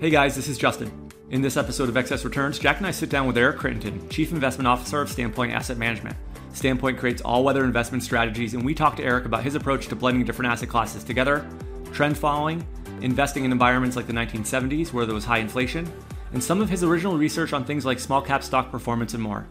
[0.00, 1.10] Hey guys, this is Justin.
[1.30, 4.30] In this episode of Excess Returns, Jack and I sit down with Eric Crittenden, Chief
[4.30, 6.16] Investment Officer of Standpoint Asset Management.
[6.52, 9.96] Standpoint creates all weather investment strategies, and we talk to Eric about his approach to
[9.96, 11.44] blending different asset classes together,
[11.92, 12.64] trend following,
[13.00, 15.92] investing in environments like the 1970s where there was high inflation,
[16.32, 19.48] and some of his original research on things like small cap stock performance and more.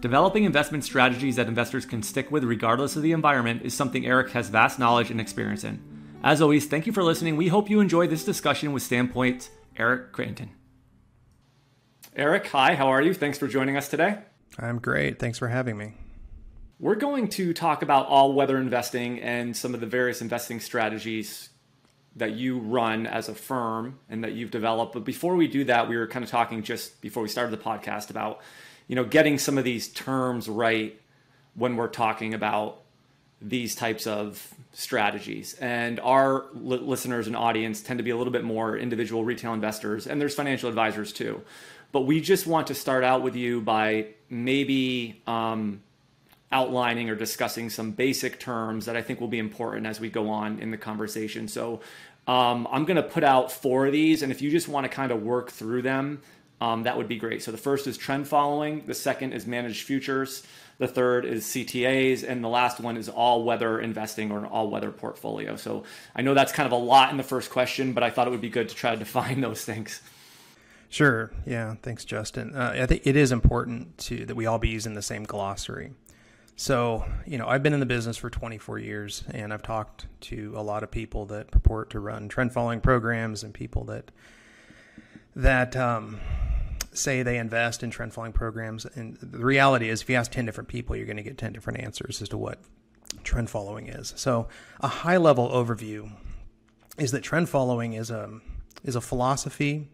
[0.00, 4.30] Developing investment strategies that investors can stick with regardless of the environment is something Eric
[4.30, 5.78] has vast knowledge and experience in.
[6.24, 7.36] As always, thank you for listening.
[7.36, 10.50] We hope you enjoy this discussion with Standpoint's Eric Crittenden.
[12.16, 13.14] Eric, hi, how are you?
[13.14, 14.18] Thanks for joining us today.
[14.58, 15.18] I'm great.
[15.18, 15.94] Thanks for having me.
[16.78, 21.50] We're going to talk about all weather investing and some of the various investing strategies
[22.16, 24.94] that you run as a firm and that you've developed.
[24.94, 27.62] But before we do that, we were kind of talking just before we started the
[27.62, 28.40] podcast about,
[28.88, 31.00] you know, getting some of these terms right
[31.54, 32.82] when we're talking about
[33.42, 35.54] these types of strategies.
[35.54, 39.54] And our li- listeners and audience tend to be a little bit more individual retail
[39.54, 41.42] investors, and there's financial advisors too.
[41.92, 45.82] But we just want to start out with you by maybe um,
[46.52, 50.28] outlining or discussing some basic terms that I think will be important as we go
[50.28, 51.48] on in the conversation.
[51.48, 51.80] So
[52.26, 54.88] um, I'm going to put out four of these, and if you just want to
[54.88, 56.20] kind of work through them,
[56.60, 57.42] um, that would be great.
[57.42, 60.44] So the first is trend following, the second is managed futures,
[60.80, 64.70] the third is CTAs, and the last one is all weather investing or an all
[64.70, 65.54] weather portfolio.
[65.56, 65.84] So
[66.16, 68.30] I know that's kind of a lot in the first question, but I thought it
[68.30, 70.00] would be good to try to define those things.
[70.88, 71.30] Sure.
[71.46, 71.74] Yeah.
[71.82, 72.56] Thanks, Justin.
[72.56, 75.92] Uh, I think it is important to that we all be using the same glossary.
[76.56, 80.54] So, you know, I've been in the business for 24 years and I've talked to
[80.56, 84.10] a lot of people that purport to run trend following programs and people that
[85.36, 86.20] that um,
[87.00, 88.84] say they invest in trend following programs.
[88.86, 91.52] And the reality is, if you ask 10 different people, you're going to get 10
[91.52, 92.58] different answers as to what
[93.24, 94.12] trend following is.
[94.16, 94.48] So,
[94.80, 96.12] a high level overview
[96.98, 98.40] is that trend following is a
[98.84, 99.88] is a philosophy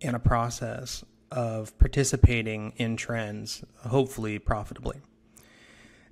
[0.00, 5.00] and a process of participating in trends, hopefully profitably.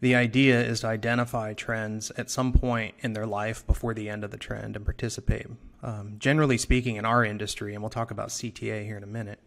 [0.00, 4.24] The idea is to identify trends at some point in their life before the end
[4.24, 5.46] of the trend and participate.
[5.82, 9.40] Um, generally speaking, in our industry, and we'll talk about CTA here in a minute,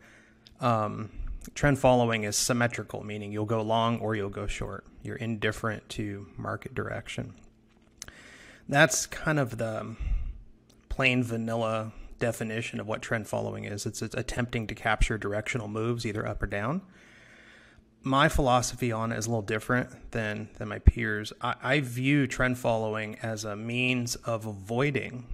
[0.59, 1.09] um,
[1.55, 4.85] trend following is symmetrical, meaning you'll go long or you'll go short.
[5.01, 7.33] You're indifferent to market direction.
[8.69, 9.95] That's kind of the
[10.89, 13.85] plain vanilla definition of what trend following is.
[13.85, 16.81] It's, it's attempting to capture directional moves, either up or down
[18.03, 21.31] my philosophy on it is a little different than than my peers.
[21.41, 25.25] I, I, view trend following as a means of avoiding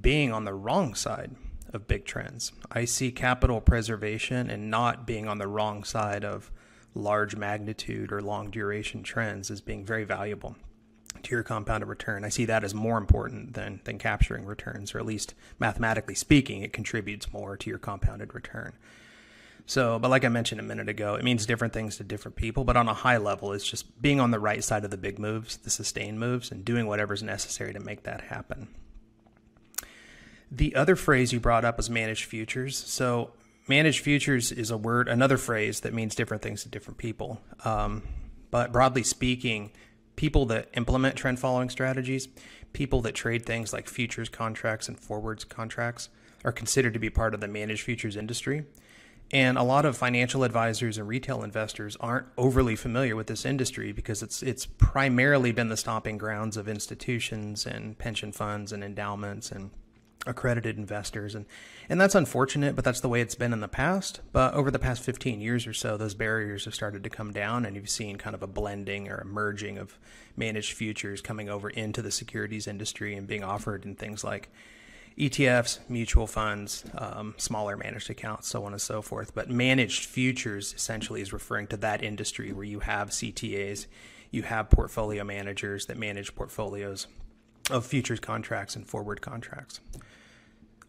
[0.00, 1.30] being on the wrong side
[1.72, 2.52] of big trends.
[2.70, 6.50] I see capital preservation and not being on the wrong side of
[6.94, 10.56] large magnitude or long duration trends as being very valuable
[11.22, 12.24] to your compounded return.
[12.24, 16.62] I see that as more important than than capturing returns, or at least mathematically speaking,
[16.62, 18.74] it contributes more to your compounded return.
[19.68, 22.62] So, but like I mentioned a minute ago, it means different things to different people.
[22.62, 25.18] But on a high level, it's just being on the right side of the big
[25.18, 28.68] moves, the sustained moves, and doing whatever's necessary to make that happen.
[30.50, 32.76] The other phrase you brought up was managed futures.
[32.76, 33.32] So,
[33.68, 37.40] managed futures is a word, another phrase that means different things to different people.
[37.64, 38.02] Um,
[38.50, 39.72] but broadly speaking,
[40.14, 42.28] people that implement trend following strategies,
[42.72, 46.08] people that trade things like futures contracts and forwards contracts,
[46.44, 48.64] are considered to be part of the managed futures industry.
[49.32, 53.90] And a lot of financial advisors and retail investors aren't overly familiar with this industry
[53.90, 59.50] because it's it's primarily been the stomping grounds of institutions and pension funds and endowments
[59.50, 59.70] and
[60.26, 61.46] accredited investors and
[61.88, 64.78] and that's unfortunate but that's the way it's been in the past but over the
[64.78, 68.16] past 15 years or so those barriers have started to come down and you've seen
[68.16, 69.98] kind of a blending or a merging of
[70.36, 74.50] managed futures coming over into the securities industry and being offered in things like
[75.18, 79.34] ETFs, mutual funds, um, smaller managed accounts, so on and so forth.
[79.34, 83.86] But managed futures essentially is referring to that industry where you have CTAs,
[84.30, 87.06] you have portfolio managers that manage portfolios
[87.70, 89.80] of futures contracts and forward contracts.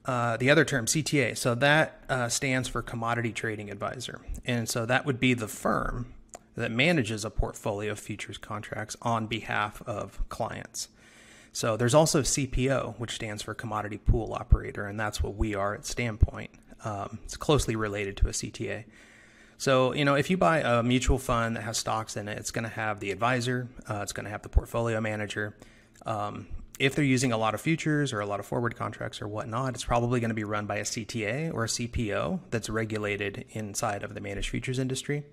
[0.07, 4.21] Uh, the other term, CTA, so that uh, stands for Commodity Trading Advisor.
[4.45, 6.13] And so that would be the firm
[6.55, 10.87] that manages a portfolio of futures contracts on behalf of clients.
[11.51, 15.73] So there's also CPO, which stands for Commodity Pool Operator, and that's what we are
[15.73, 16.51] at Standpoint.
[16.85, 18.85] Um, it's closely related to a CTA.
[19.57, 22.51] So, you know, if you buy a mutual fund that has stocks in it, it's
[22.51, 25.57] going to have the advisor, uh, it's going to have the portfolio manager.
[26.05, 26.47] Um,
[26.79, 29.73] if they're using a lot of futures or a lot of forward contracts or whatnot,
[29.73, 34.03] it's probably going to be run by a CTA or a CPO that's regulated inside
[34.03, 35.23] of the managed futures industry.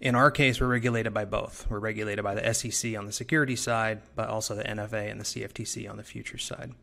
[0.00, 1.66] In our case, we're regulated by both.
[1.70, 5.24] We're regulated by the SEC on the security side, but also the NFA and the
[5.24, 6.74] CFTC on the futures side.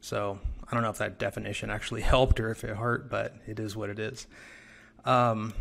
[0.00, 0.38] So
[0.68, 3.74] I don't know if that definition actually helped or if it hurt, but it is
[3.74, 4.28] what it is.
[5.04, 5.52] Um,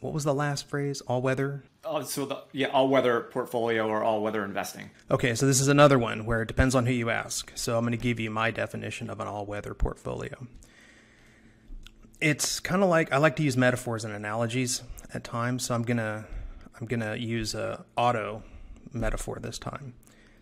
[0.00, 1.00] what was the last phrase?
[1.02, 1.62] All weather?
[1.86, 4.90] Oh, so the yeah, all weather portfolio or all weather investing.
[5.10, 7.52] Okay, so this is another one where it depends on who you ask.
[7.54, 10.46] So I'm going to give you my definition of an all weather portfolio.
[12.20, 14.82] It's kind of like I like to use metaphors and analogies
[15.14, 16.24] at times, so I'm going to
[16.80, 18.42] I'm going to use a auto
[18.92, 19.94] metaphor this time.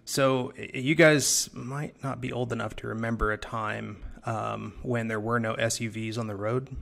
[0.05, 5.21] So you guys might not be old enough to remember a time um, when there
[5.21, 6.77] were no SUVs on the road.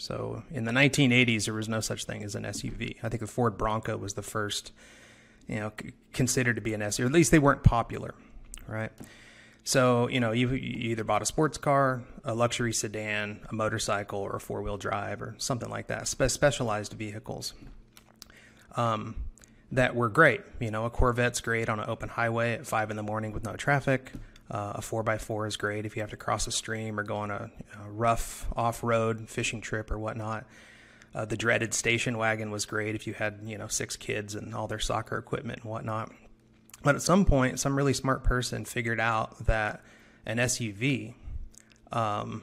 [0.00, 2.96] So in the 1980s, there was no such thing as an SUV.
[3.02, 4.72] I think the Ford Bronco was the first,
[5.46, 5.72] you know,
[6.14, 7.04] considered to be an SUV.
[7.04, 8.14] At least they weren't popular,
[8.66, 8.90] right?
[9.62, 14.20] So you know, you, you either bought a sports car, a luxury sedan, a motorcycle,
[14.20, 16.08] or a four wheel drive, or something like that.
[16.08, 17.52] Spe- specialized vehicles.
[18.76, 19.16] Um,
[19.72, 20.40] that were great.
[20.60, 23.44] You know, a Corvette's great on an open highway at five in the morning with
[23.44, 24.12] no traffic.
[24.50, 27.30] Uh, a 4x4 is great if you have to cross a stream or go on
[27.30, 27.50] a,
[27.84, 30.44] a rough off road fishing trip or whatnot.
[31.14, 34.54] Uh, the dreaded station wagon was great if you had, you know, six kids and
[34.54, 36.12] all their soccer equipment and whatnot.
[36.82, 39.82] But at some point, some really smart person figured out that
[40.26, 41.14] an SUV
[41.92, 42.42] um,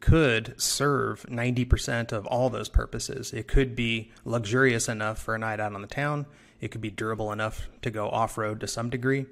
[0.00, 3.32] could serve 90% of all those purposes.
[3.32, 6.26] It could be luxurious enough for a night out on the town.
[6.64, 9.26] It could be durable enough to go off road to some degree.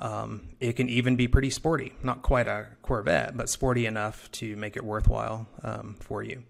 [0.00, 4.56] Um, it can even be pretty sporty, not quite a Corvette, but sporty enough to
[4.56, 6.42] make it worthwhile um, for you.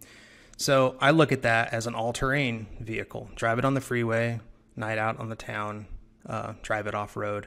[0.56, 3.28] So I look at that as an all terrain vehicle.
[3.34, 4.40] Drive it on the freeway,
[4.74, 5.84] night out on the town,
[6.26, 7.46] uh, drive it off road.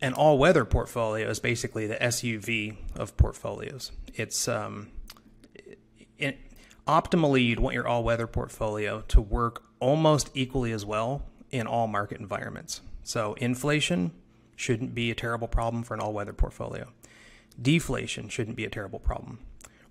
[0.00, 3.92] An all weather portfolio is basically the SUV of portfolios.
[4.14, 4.88] It's um,
[6.18, 6.36] it,
[6.84, 11.86] optimally, you'd want your all weather portfolio to work almost equally as well in all
[11.86, 12.80] market environments.
[13.02, 14.12] So inflation
[14.56, 16.88] shouldn't be a terrible problem for an all-weather portfolio.
[17.60, 19.38] Deflation shouldn't be a terrible problem.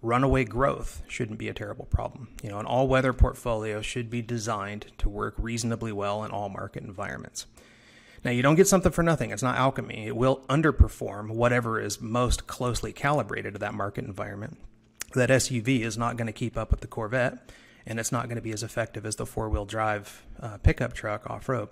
[0.01, 2.29] Runaway growth shouldn't be a terrible problem.
[2.43, 6.83] You know, an all-weather portfolio should be designed to work reasonably well in all market
[6.83, 7.47] environments.
[8.23, 9.31] Now, you don't get something for nothing.
[9.31, 10.07] It's not alchemy.
[10.07, 14.57] It will underperform whatever is most closely calibrated to that market environment.
[15.13, 17.49] That SUV is not going to keep up with the Corvette
[17.87, 20.93] and it's not going to be as effective as the four wheel drive uh, pickup
[20.93, 21.69] truck off road.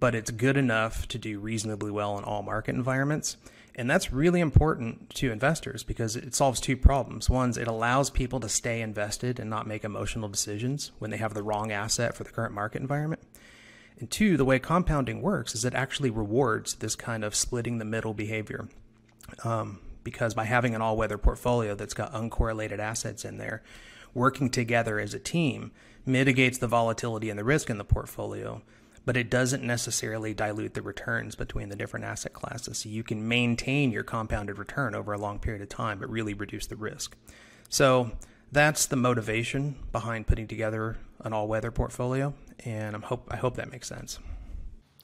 [0.00, 3.36] But it's good enough to do reasonably well in all market environments.
[3.74, 7.28] And that's really important to investors because it solves two problems.
[7.28, 11.34] One, it allows people to stay invested and not make emotional decisions when they have
[11.34, 13.22] the wrong asset for the current market environment.
[13.98, 17.84] And two, the way compounding works is it actually rewards this kind of splitting the
[17.84, 18.68] middle behavior.
[19.44, 23.62] Um, because by having an all weather portfolio that's got uncorrelated assets in there,
[24.14, 25.72] working together as a team
[26.06, 28.62] mitigates the volatility and the risk in the portfolio,
[29.04, 32.78] but it doesn't necessarily dilute the returns between the different asset classes.
[32.78, 36.34] So you can maintain your compounded return over a long period of time, but really
[36.34, 37.16] reduce the risk.
[37.68, 38.12] So
[38.52, 43.70] that's the motivation behind putting together an all-weather portfolio, and I'm hope I hope that
[43.70, 44.18] makes sense.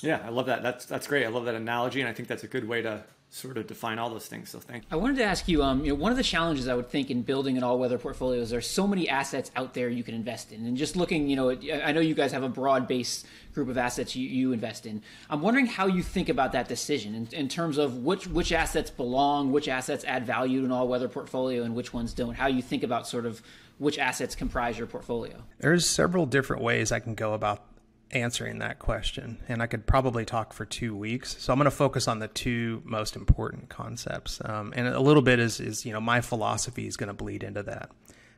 [0.03, 0.63] Yeah, I love that.
[0.63, 1.25] That's that's great.
[1.25, 3.99] I love that analogy, and I think that's a good way to sort of define
[3.99, 4.51] all those things.
[4.51, 4.89] So thank you.
[4.93, 7.11] I wanted to ask you, um, you know, one of the challenges I would think
[7.11, 10.53] in building an all-weather portfolio is there's so many assets out there you can invest
[10.53, 13.69] in, and just looking, you know, I know you guys have a broad base group
[13.69, 15.03] of assets you, you invest in.
[15.29, 18.91] I'm wondering how you think about that decision in, in terms of which which assets
[18.91, 22.35] belong, which assets add value to an all-weather portfolio, and which ones don't.
[22.35, 23.43] How you think about sort of
[23.79, 25.43] which assets comprise your portfolio.
[25.59, 27.66] There's several different ways I can go about
[28.13, 31.37] answering that question, and I could probably talk for two weeks.
[31.41, 35.23] So I'm going to focus on the two most important concepts, um, and a little
[35.23, 37.91] bit is is you know my philosophy is going to bleed into that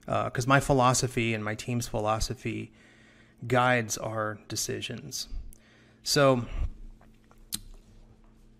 [0.07, 2.73] because uh, my philosophy and my team's philosophy
[3.47, 5.29] guides our decisions.
[6.03, 6.47] So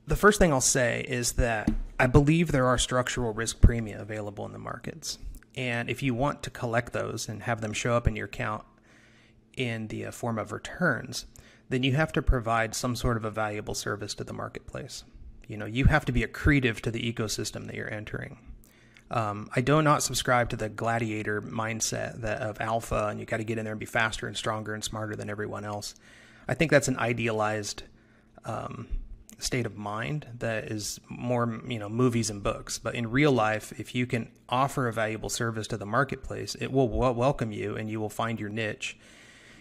[0.07, 4.47] the first thing I'll say is that I believe there are structural risk premia available
[4.47, 5.19] in the markets.
[5.57, 8.65] And if you want to collect those and have them show up in your account
[9.59, 11.27] in the uh, form of returns,
[11.69, 15.05] then you have to provide some sort of a valuable service to the marketplace.
[15.47, 18.39] You know, you have to be accretive to the ecosystem that you're entering.
[19.11, 23.39] Um, I do not subscribe to the gladiator mindset that of alpha and you got
[23.39, 25.95] to get in there and be faster and stronger and smarter than everyone else.
[26.47, 27.85] I think that's an idealized
[28.45, 28.87] um,
[29.39, 32.79] state of mind that is more, you know, movies and books.
[32.79, 36.71] But in real life, if you can offer a valuable service to the marketplace, it
[36.71, 38.99] will welcome you and you will find your niche.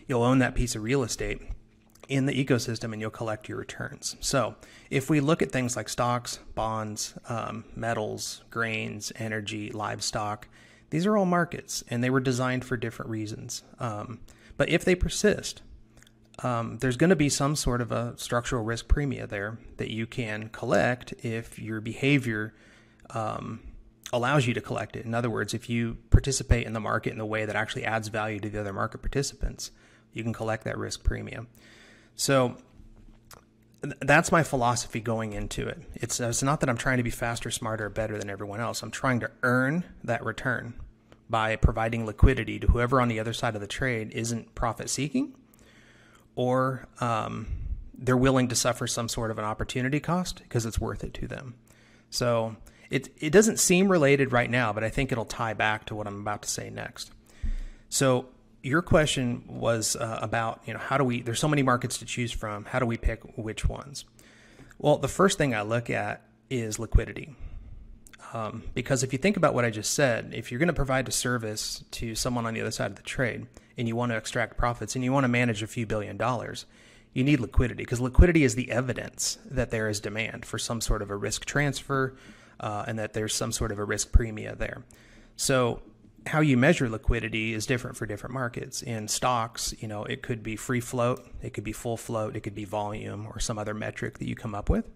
[0.07, 1.41] You'll own that piece of real estate
[2.07, 4.15] in the ecosystem and you'll collect your returns.
[4.19, 4.55] So,
[4.89, 10.47] if we look at things like stocks, bonds, um, metals, grains, energy, livestock,
[10.89, 13.63] these are all markets and they were designed for different reasons.
[13.79, 14.21] Um,
[14.55, 15.61] but if they persist,
[16.43, 20.05] um, there's going to be some sort of a structural risk premia there that you
[20.05, 22.53] can collect if your behavior
[23.09, 23.59] um,
[24.13, 25.05] allows you to collect it.
[25.05, 28.07] In other words, if you participate in the market in the way that actually adds
[28.07, 29.71] value to the other market participants,
[30.13, 31.47] you can collect that risk premium.
[32.15, 32.57] So
[33.81, 35.81] that's my philosophy going into it.
[35.95, 38.81] It's, it's not that I'm trying to be faster, smarter, or better than everyone else.
[38.81, 40.73] I'm trying to earn that return
[41.29, 45.35] by providing liquidity to whoever on the other side of the trade isn't profit seeking
[46.35, 47.47] or um,
[47.97, 51.27] they're willing to suffer some sort of an opportunity cost because it's worth it to
[51.27, 51.55] them.
[52.09, 52.55] So
[52.89, 56.07] it, it doesn't seem related right now, but I think it'll tie back to what
[56.07, 57.11] I'm about to say next.
[57.89, 58.27] So
[58.67, 62.05] your question was uh, about you know how do we there's so many markets to
[62.05, 62.65] choose from.
[62.65, 64.05] How do we pick which ones?
[64.77, 67.35] Well the first thing i look at is liquidity.
[68.33, 71.07] Um, because if you think about what i just said if you're going to provide
[71.07, 73.47] a service to someone on the other side of the trade
[73.77, 76.65] and you want to extract profits and you want to manage a few billion dollars
[77.13, 81.01] you need liquidity because liquidity is the evidence that there is demand for some sort
[81.01, 82.15] of a risk transfer
[82.59, 84.83] uh, and that there's some sort of a risk premia there.
[85.35, 85.81] So
[86.27, 88.81] how you measure liquidity is different for different markets.
[88.81, 92.41] In stocks, you know, it could be free float, it could be full float, it
[92.41, 94.89] could be volume or some other metric that you come up with.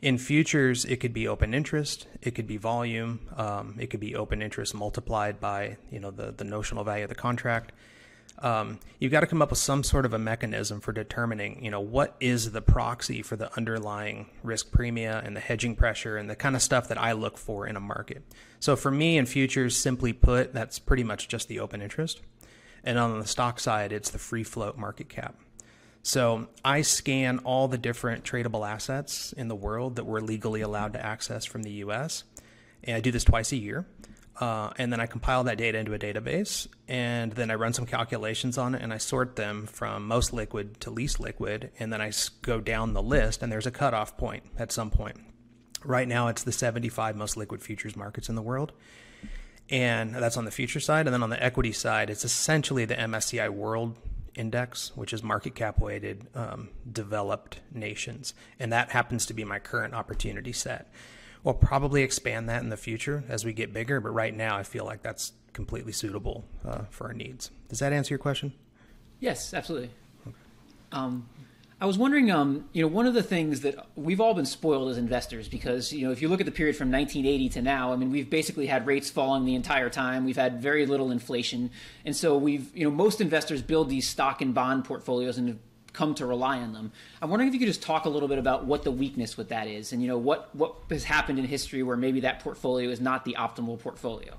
[0.00, 4.16] In futures, it could be open interest, it could be volume, um, it could be
[4.16, 7.72] open interest multiplied by you know the the notional value of the contract
[8.42, 11.70] um, you've got to come up with some sort of a mechanism for determining, you
[11.70, 16.28] know, what is the proxy for the underlying risk premia and the hedging pressure and
[16.28, 18.24] the kind of stuff that I look for in a market.
[18.58, 22.20] So for me in futures, simply put, that's pretty much just the open interest.
[22.82, 25.36] And on the stock side, it's the free float market cap.
[26.02, 30.94] So I scan all the different tradable assets in the world that we're legally allowed
[30.94, 32.24] to access from the US.
[32.82, 33.86] And I do this twice a year.
[34.40, 37.84] Uh, and then I compile that data into a database, and then I run some
[37.84, 42.00] calculations on it, and I sort them from most liquid to least liquid, and then
[42.00, 45.18] I go down the list, and there's a cutoff point at some point.
[45.84, 48.72] Right now, it's the 75 most liquid futures markets in the world,
[49.68, 51.06] and that's on the future side.
[51.06, 53.96] And then on the equity side, it's essentially the MSCI World
[54.34, 59.58] Index, which is market cap weighted um, developed nations, and that happens to be my
[59.58, 60.90] current opportunity set.
[61.44, 64.62] We'll probably expand that in the future as we get bigger, but right now I
[64.62, 67.50] feel like that's completely suitable uh, for our needs.
[67.68, 68.52] Does that answer your question?
[69.18, 69.90] Yes, absolutely.
[70.26, 70.36] Okay.
[70.92, 71.28] Um,
[71.80, 74.88] I was wondering, um, you know, one of the things that we've all been spoiled
[74.90, 77.92] as investors because, you know, if you look at the period from 1980 to now,
[77.92, 80.24] I mean, we've basically had rates falling the entire time.
[80.24, 81.72] We've had very little inflation.
[82.04, 85.58] And so we've, you know, most investors build these stock and bond portfolios and
[85.92, 86.92] come to rely on them.
[87.20, 89.48] I'm wondering if you could just talk a little bit about what the weakness with
[89.48, 92.90] that is, and you know what what has happened in history where maybe that portfolio
[92.90, 94.34] is not the optimal portfolio.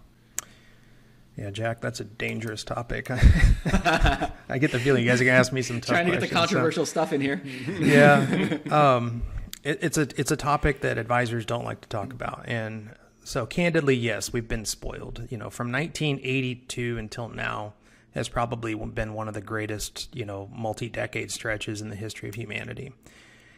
[1.38, 3.10] Yeah, Jack, that's a dangerous topic.
[3.10, 6.22] I get the feeling you guys are gonna ask me some tough trying to get
[6.22, 6.92] the controversial so.
[6.92, 7.42] stuff in here.
[7.80, 9.24] yeah, um,
[9.64, 12.94] it, it's a it's a topic that advisors don't like to talk about, and
[13.24, 15.28] so candidly, yes, we've been spoiled.
[15.30, 17.74] You know, from 1982 until now
[18.14, 22.36] has probably been one of the greatest, you know, multi-decade stretches in the history of
[22.36, 22.94] humanity.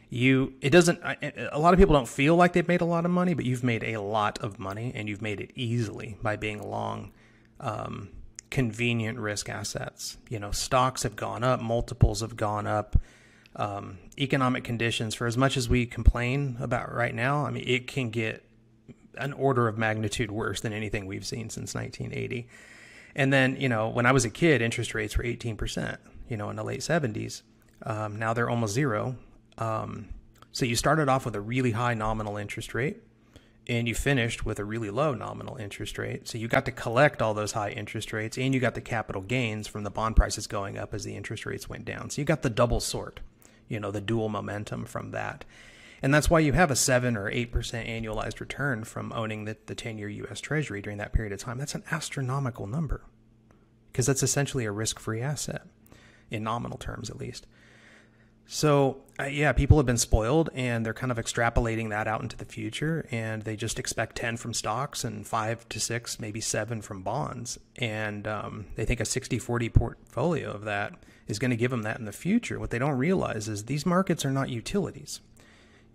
[0.10, 1.00] You, it doesn't.
[1.52, 3.64] A lot of people don't feel like they've made a lot of money, but you've
[3.64, 7.12] made a lot of money, and you've made it easily by being long,
[7.60, 8.10] um,
[8.50, 10.18] convenient risk assets.
[10.30, 12.96] You know, stocks have gone up, multiples have gone up.
[13.58, 17.88] Um, economic conditions, for as much as we complain about right now, I mean, it
[17.88, 18.46] can get
[19.18, 22.48] an order of magnitude worse than anything we've seen since 1980.
[23.16, 25.98] And then, you know, when I was a kid, interest rates were 18%,
[26.30, 27.42] you know, in the late 70s.
[27.84, 29.16] Um, now they're almost zero.
[29.58, 30.10] Um,
[30.52, 32.98] so you started off with a really high nominal interest rate
[33.68, 36.28] and you finished with a really low nominal interest rate.
[36.28, 39.22] So you got to collect all those high interest rates and you got the capital
[39.22, 42.10] gains from the bond prices going up as the interest rates went down.
[42.10, 43.22] So you got the double sort,
[43.68, 45.46] you know, the dual momentum from that.
[46.02, 49.76] And that's why you have a 7 or 8% annualized return from owning the, the
[49.76, 51.58] 10 year US Treasury during that period of time.
[51.58, 53.06] That's an astronomical number
[53.92, 55.64] because that's essentially a risk free asset
[56.30, 57.48] in nominal terms, at least.
[58.48, 62.38] So, uh, yeah, people have been spoiled and they're kind of extrapolating that out into
[62.38, 66.82] the future and they just expect 10 from stocks and 5 to 6, maybe 7
[66.82, 67.58] from bonds.
[67.78, 70.94] And um, they think a 60 40 portfolio of that
[71.28, 72.60] is going to give them that in the future.
[72.60, 75.22] What they don't realize is these markets are not utilities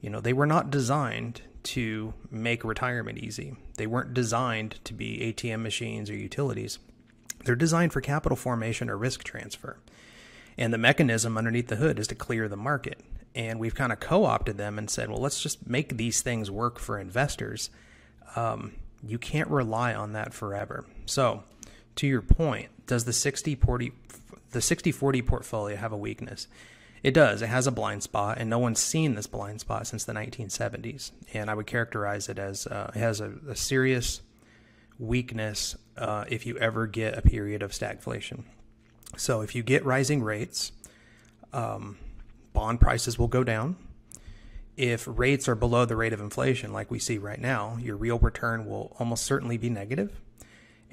[0.00, 3.54] you know, they were not designed to make retirement easy.
[3.76, 6.78] They weren't designed to be ATM machines or utilities.
[7.44, 9.78] They're designed for capital formation or risk transfer.
[10.56, 13.00] And the mechanism underneath the hood is to clear the market.
[13.34, 16.50] And we've kind of co opted them and said, well, let's just make these things
[16.50, 17.70] work for investors.
[18.36, 18.72] Um,
[19.06, 20.84] you can't rely on that forever.
[21.06, 21.44] So,
[21.96, 23.92] to your point, does the 60 40
[24.50, 26.48] the 60 40 portfolio have a weakness?
[27.02, 27.40] It does.
[27.40, 31.12] It has a blind spot, and no one's seen this blind spot since the 1970s.
[31.32, 34.20] And I would characterize it as uh, it has a, a serious
[34.98, 38.44] weakness uh, if you ever get a period of stagflation.
[39.16, 40.72] So if you get rising rates,
[41.52, 41.96] um,
[42.52, 43.76] bond prices will go down.
[44.76, 48.18] If rates are below the rate of inflation, like we see right now, your real
[48.18, 50.20] return will almost certainly be negative.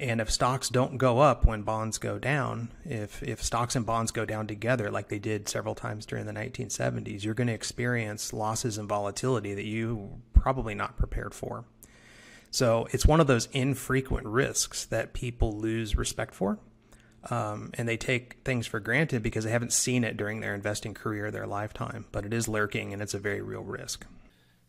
[0.00, 4.12] And if stocks don't go up when bonds go down, if if stocks and bonds
[4.12, 8.32] go down together like they did several times during the 1970s, you're going to experience
[8.32, 11.64] losses and volatility that you probably not prepared for.
[12.50, 16.58] So it's one of those infrequent risks that people lose respect for.
[17.30, 20.94] Um, and they take things for granted because they haven't seen it during their investing
[20.94, 22.06] career, their lifetime.
[22.12, 24.06] But it is lurking and it's a very real risk.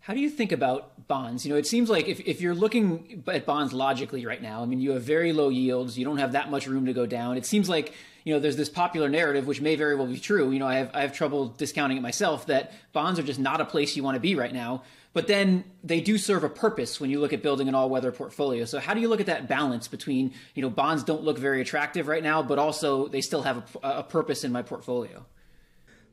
[0.02, 1.46] How do you think about bonds?
[1.46, 4.66] You know, it seems like if, if you're looking at bonds logically right now, I
[4.66, 7.38] mean, you have very low yields, you don't have that much room to go down.
[7.38, 10.52] It seems like, you know, there's this popular narrative, which may very well be true.
[10.52, 13.60] You know, I have, I have trouble discounting it myself that bonds are just not
[13.60, 14.84] a place you want to be right now.
[15.12, 18.12] But then they do serve a purpose when you look at building an all weather
[18.12, 18.66] portfolio.
[18.66, 21.62] So, how do you look at that balance between, you know, bonds don't look very
[21.62, 25.26] attractive right now, but also they still have a, a purpose in my portfolio?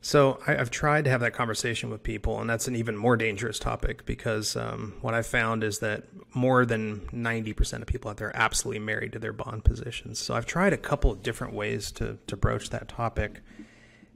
[0.01, 3.17] So I, have tried to have that conversation with people, and that's an even more
[3.17, 6.03] dangerous topic because um, what I found is that
[6.35, 10.19] more than 90% of people out there are absolutely married to their bond positions.
[10.19, 13.41] So I've tried a couple of different ways to, to broach that topic.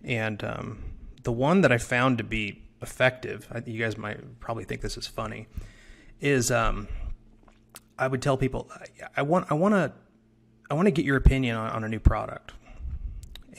[0.03, 0.83] And um,
[1.23, 4.97] the one that I found to be effective, I, you guys might probably think this
[4.97, 5.47] is funny,
[6.19, 6.87] is um,
[7.97, 9.91] I would tell people, I, I want, I want to,
[10.69, 12.53] I want to get your opinion on, on a new product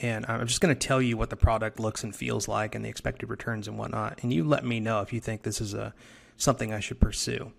[0.01, 2.83] and I'm just going to tell you what the product looks and feels like and
[2.83, 4.19] the expected returns and whatnot.
[4.23, 5.93] And you let me know if you think this is a
[6.37, 7.51] something I should pursue.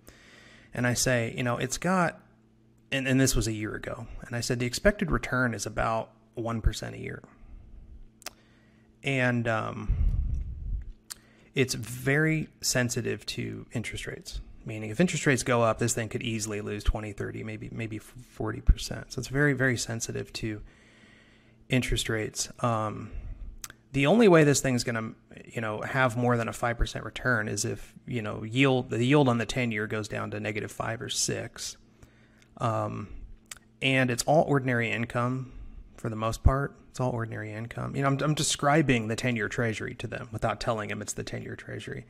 [0.72, 2.20] And I say, you know, it's got,
[2.90, 6.10] and, and this was a year ago, and I said the expected return is about
[6.34, 7.22] one percent a year,
[9.04, 9.94] and um,
[11.54, 14.40] it's very sensitive to interest rates.
[14.66, 18.00] Meaning, if interest rates go up, this thing could easily lose 20, 30, maybe maybe
[18.00, 19.12] 40%.
[19.12, 20.62] So it's very, very sensitive to
[21.74, 22.48] interest rates.
[22.60, 23.10] Um,
[23.92, 27.04] the only way this thing's going to, you know, have more than a five percent
[27.04, 30.40] return is if you know yield the yield on the ten year goes down to
[30.40, 31.76] negative five or six,
[32.58, 33.08] um,
[33.80, 35.52] and it's all ordinary income
[35.96, 36.76] for the most part.
[36.90, 37.96] It's all ordinary income.
[37.96, 41.12] You know, I'm, I'm describing the ten year Treasury to them without telling them it's
[41.12, 42.06] the ten year Treasury.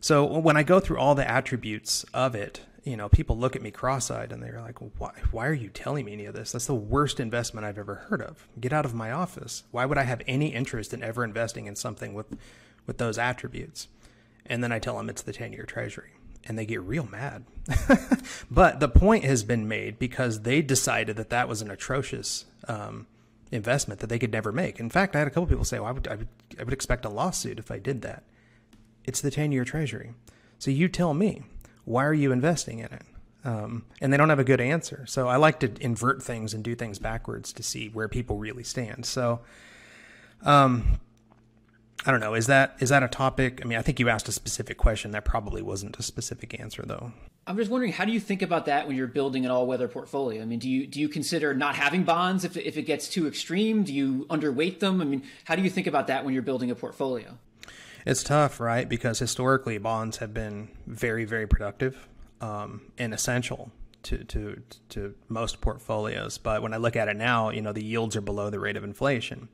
[0.00, 3.62] So when I go through all the attributes of it, you know, people look at
[3.62, 5.12] me cross-eyed and they're like, "Why?
[5.30, 6.52] Why are you telling me any of this?
[6.52, 8.48] That's the worst investment I've ever heard of.
[8.58, 9.64] Get out of my office.
[9.70, 12.38] Why would I have any interest in ever investing in something with,
[12.86, 13.88] with those attributes?"
[14.46, 16.12] And then I tell them it's the ten-year Treasury,
[16.44, 17.44] and they get real mad.
[18.50, 23.06] but the point has been made because they decided that that was an atrocious um,
[23.52, 24.80] investment that they could never make.
[24.80, 26.72] In fact, I had a couple people say, "Well, I would, I would, I would
[26.72, 28.24] expect a lawsuit if I did that."
[29.04, 30.14] It's the ten-year Treasury.
[30.58, 31.42] So you tell me
[31.84, 33.02] why are you investing in it?
[33.44, 35.04] Um, and they don't have a good answer.
[35.06, 38.64] So I like to invert things and do things backwards to see where people really
[38.64, 39.06] stand.
[39.06, 39.40] So,
[40.42, 41.00] um,
[42.06, 42.34] I don't know.
[42.34, 43.60] Is that is that a topic?
[43.62, 45.10] I mean, I think you asked a specific question.
[45.10, 47.12] That probably wasn't a specific answer, though.
[47.46, 50.40] I'm just wondering, how do you think about that when you're building an all-weather portfolio?
[50.40, 53.26] I mean, do you do you consider not having bonds if if it gets too
[53.26, 53.82] extreme?
[53.82, 55.00] Do you underweight them?
[55.00, 57.36] I mean, how do you think about that when you're building a portfolio?
[58.06, 58.88] It's tough, right?
[58.88, 62.08] Because historically, bonds have been very, very productive
[62.40, 63.70] um, and essential
[64.04, 66.38] to, to to most portfolios.
[66.38, 68.76] But when I look at it now, you know, the yields are below the rate
[68.76, 69.48] of inflation.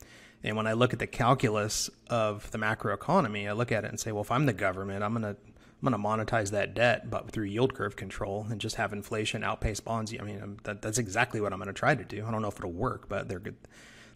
[0.44, 3.98] And when I look at the calculus of the macroeconomy, I look at it and
[3.98, 5.36] say, well, if I'm the government, I'm gonna
[5.82, 9.80] I'm gonna monetize that debt, but through yield curve control and just have inflation outpace
[9.80, 10.14] bonds.
[10.18, 12.24] I mean, that, that's exactly what I'm gonna try to do.
[12.24, 13.56] I don't know if it'll work, but they're good.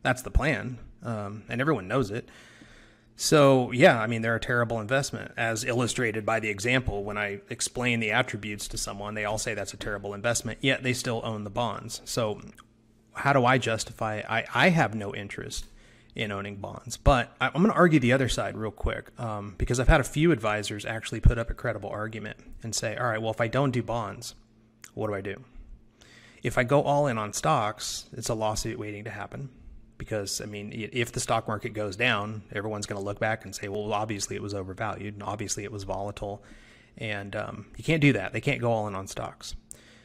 [0.03, 2.29] That's the plan, um, and everyone knows it.
[3.23, 7.05] So, yeah, I mean, they're a terrible investment, as illustrated by the example.
[7.05, 10.83] When I explain the attributes to someone, they all say that's a terrible investment, yet
[10.83, 12.01] they still own the bonds.
[12.07, 12.41] So,
[13.13, 14.23] how do I justify?
[14.27, 15.67] I, I have no interest
[16.15, 19.79] in owning bonds, but I'm going to argue the other side real quick um, because
[19.79, 23.21] I've had a few advisors actually put up a credible argument and say, all right,
[23.21, 24.35] well, if I don't do bonds,
[24.95, 25.45] what do I do?
[26.43, 29.51] If I go all in on stocks, it's a lawsuit waiting to happen
[30.01, 33.55] because I mean, if the stock market goes down, everyone's going to look back and
[33.55, 36.43] say, well, obviously it was overvalued, and obviously it was volatile,
[36.97, 38.33] and um, you can't do that.
[38.33, 39.55] They can't go all in on stocks.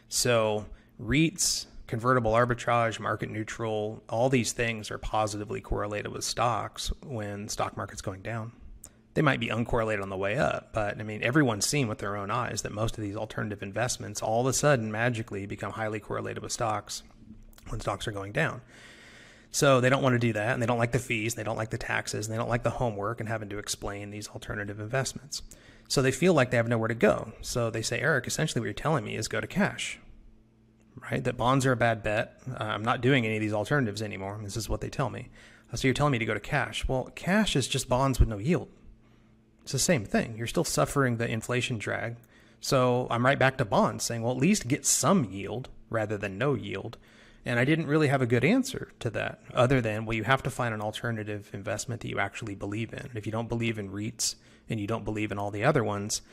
[0.10, 0.65] So
[1.01, 7.77] REITs, convertible arbitrage, market neutral, all these things are positively correlated with stocks when stock
[7.77, 8.51] market's going down.
[9.13, 12.17] They might be uncorrelated on the way up, but I mean, everyone's seen with their
[12.17, 16.01] own eyes that most of these alternative investments all of a sudden magically become highly
[16.01, 17.01] correlated with stocks
[17.69, 18.60] when stocks are going down.
[19.56, 21.46] So they don't want to do that, and they don't like the fees, and they
[21.46, 24.28] don't like the taxes, and they don't like the homework and having to explain these
[24.28, 25.44] alternative investments.
[25.88, 27.32] So they feel like they have nowhere to go.
[27.39, 29.98] So they say, Eric, essentially what you're telling me is go to cash,
[31.10, 31.24] right?
[31.24, 32.38] That bonds are a bad bet.
[32.52, 34.38] Uh, I'm not doing any of these alternatives anymore.
[34.44, 35.30] This is what they tell me.
[35.74, 36.86] So you're telling me to go to cash.
[36.86, 38.68] Well, cash is just bonds with no yield.
[39.63, 40.36] It's the same thing.
[40.38, 42.18] You're still suffering the inflation drag.
[42.60, 46.38] So I'm right back to bonds saying, well, at least get some yield rather than
[46.38, 46.98] no yield.
[47.45, 50.41] And I didn't really have a good answer to that other than, well, you have
[50.43, 53.12] to find an alternative investment that you actually believe in.
[53.13, 54.36] If you don't believe in REITs
[54.67, 56.23] and you don't believe in all the other ones,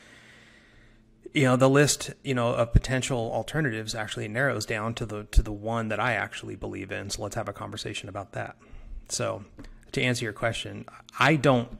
[1.33, 5.41] you know, the list, you know, of potential alternatives actually narrows down to the to
[5.41, 7.09] the one that I actually believe in.
[7.09, 8.55] So let's have a conversation about that.
[9.09, 9.45] So,
[9.91, 10.85] to answer your question,
[11.19, 11.77] I don't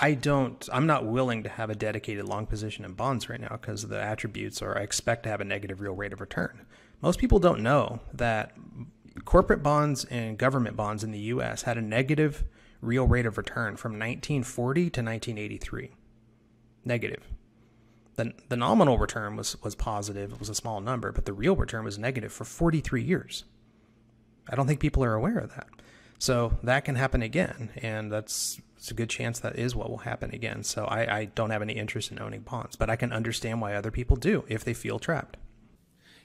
[0.00, 3.56] I don't, I'm not willing to have a dedicated long position in bonds right now
[3.60, 6.66] because the attributes are I expect to have a negative real rate of return.
[7.00, 8.56] Most people don't know that
[9.24, 12.44] corporate bonds and government bonds in the US had a negative
[12.80, 15.90] real rate of return from 1940 to 1983.
[16.84, 17.28] Negative.
[18.16, 21.56] The, the nominal return was, was positive, it was a small number, but the real
[21.56, 23.44] return was negative for 43 years.
[24.48, 25.66] I don't think people are aware of that.
[26.18, 29.98] So that can happen again, and that's it's a good chance that is what will
[29.98, 30.62] happen again.
[30.62, 33.74] So I, I don't have any interest in owning bonds, but I can understand why
[33.74, 35.38] other people do if they feel trapped.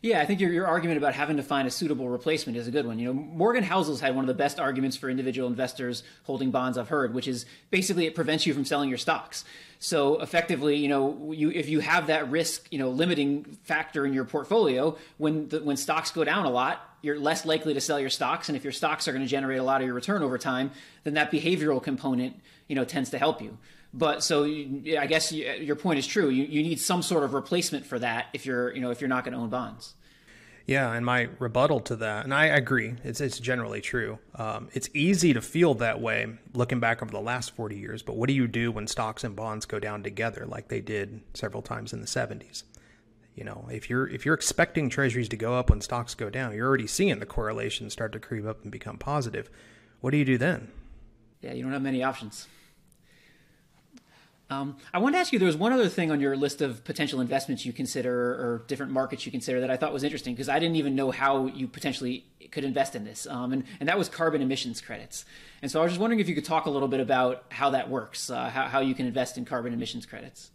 [0.01, 2.71] Yeah, I think your, your argument about having to find a suitable replacement is a
[2.71, 2.99] good one.
[2.99, 6.77] You know, Morgan Housel's had one of the best arguments for individual investors holding bonds
[6.77, 9.43] I've heard, which is basically it prevents you from selling your stocks.
[9.79, 14.13] So effectively, you know, you if you have that risk, you know, limiting factor in
[14.13, 17.99] your portfolio, when the, when stocks go down a lot, you're less likely to sell
[17.99, 20.23] your stocks, and if your stocks are going to generate a lot of your return
[20.23, 20.71] over time,
[21.03, 23.57] then that behavioral component, you know, tends to help you.
[23.93, 26.29] But so I guess your point is true.
[26.29, 29.07] You, you need some sort of replacement for that if you're you know if you're
[29.07, 29.95] not going to own bonds.
[30.67, 34.19] Yeah, and my rebuttal to that, and I agree, it's it's generally true.
[34.35, 38.03] Um, it's easy to feel that way looking back over the last forty years.
[38.03, 41.21] But what do you do when stocks and bonds go down together, like they did
[41.33, 42.65] several times in the seventies?
[43.33, 46.53] You know, if you're if you're expecting treasuries to go up when stocks go down,
[46.53, 49.49] you're already seeing the correlation start to creep up and become positive.
[50.01, 50.69] What do you do then?
[51.41, 52.47] Yeah, you don't have many options.
[54.49, 56.83] Um, I wanted to ask you, there was one other thing on your list of
[56.83, 60.49] potential investments you consider or different markets you consider that I thought was interesting because
[60.49, 63.27] I didn't even know how you potentially could invest in this.
[63.27, 65.23] Um, and, and that was carbon emissions credits.
[65.61, 67.69] And so I was just wondering if you could talk a little bit about how
[67.71, 70.49] that works, uh, how, how you can invest in carbon emissions credits.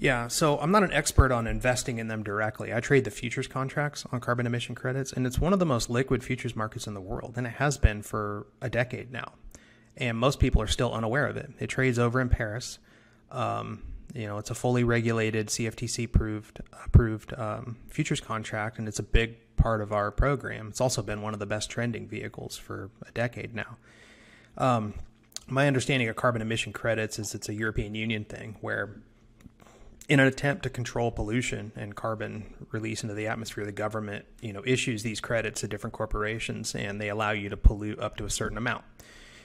[0.00, 2.72] Yeah, so I'm not an expert on investing in them directly.
[2.72, 5.90] I trade the futures contracts on carbon emission credits, and it's one of the most
[5.90, 9.32] liquid futures markets in the world, and it has been for a decade now.
[9.96, 11.50] And most people are still unaware of it.
[11.58, 12.78] It trades over in Paris.
[13.30, 13.82] Um,
[14.14, 19.02] you know, it's a fully regulated CFTC approved approved um, futures contract, and it's a
[19.02, 20.68] big part of our program.
[20.68, 23.76] It's also been one of the best trending vehicles for a decade now.
[24.56, 24.94] Um,
[25.46, 28.96] my understanding of carbon emission credits is it's a European Union thing where,
[30.08, 34.54] in an attempt to control pollution and carbon release into the atmosphere, the government you
[34.54, 38.24] know issues these credits to different corporations, and they allow you to pollute up to
[38.24, 38.84] a certain amount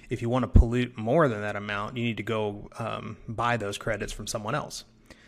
[0.09, 3.57] if you want to pollute more than that amount, you need to go um, buy
[3.57, 4.85] those credits from someone else.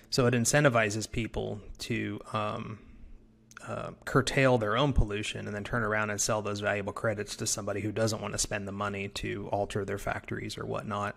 [0.10, 2.80] So it incentivizes people to um,
[3.68, 7.48] uh, curtail their own pollution and then turn around and sell those valuable credits to
[7.48, 11.16] somebody who doesn't want to spend the money to alter their factories or whatnot.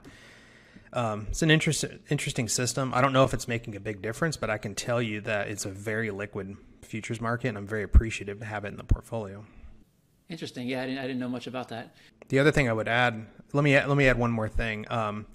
[0.92, 2.94] Um, it's an interest, interesting system.
[2.94, 5.48] I don't know if it's making a big difference, but I can tell you that
[5.48, 8.84] it's a very liquid futures market, and I'm very appreciative to have it in the
[8.84, 9.44] portfolio.
[10.28, 10.68] Interesting.
[10.68, 11.94] Yeah, I didn't, I didn't know much about that.
[12.28, 14.84] The other thing I would add, let me let me add one more thing.
[14.90, 15.26] Um,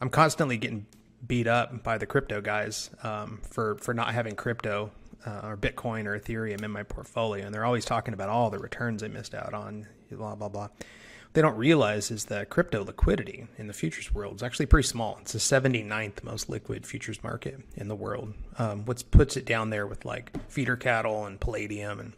[0.00, 0.86] I'm constantly getting
[1.26, 4.92] beat up by the crypto guys um, for for not having crypto
[5.26, 8.58] uh, or Bitcoin or Ethereum in my portfolio, and they're always talking about all the
[8.58, 10.68] returns I missed out on, blah blah blah.
[10.68, 14.86] What they don't realize is that crypto liquidity in the futures world is actually pretty
[14.86, 15.18] small.
[15.20, 19.70] It's the 79th most liquid futures market in the world, um, which puts it down
[19.70, 22.12] there with like feeder cattle and palladium and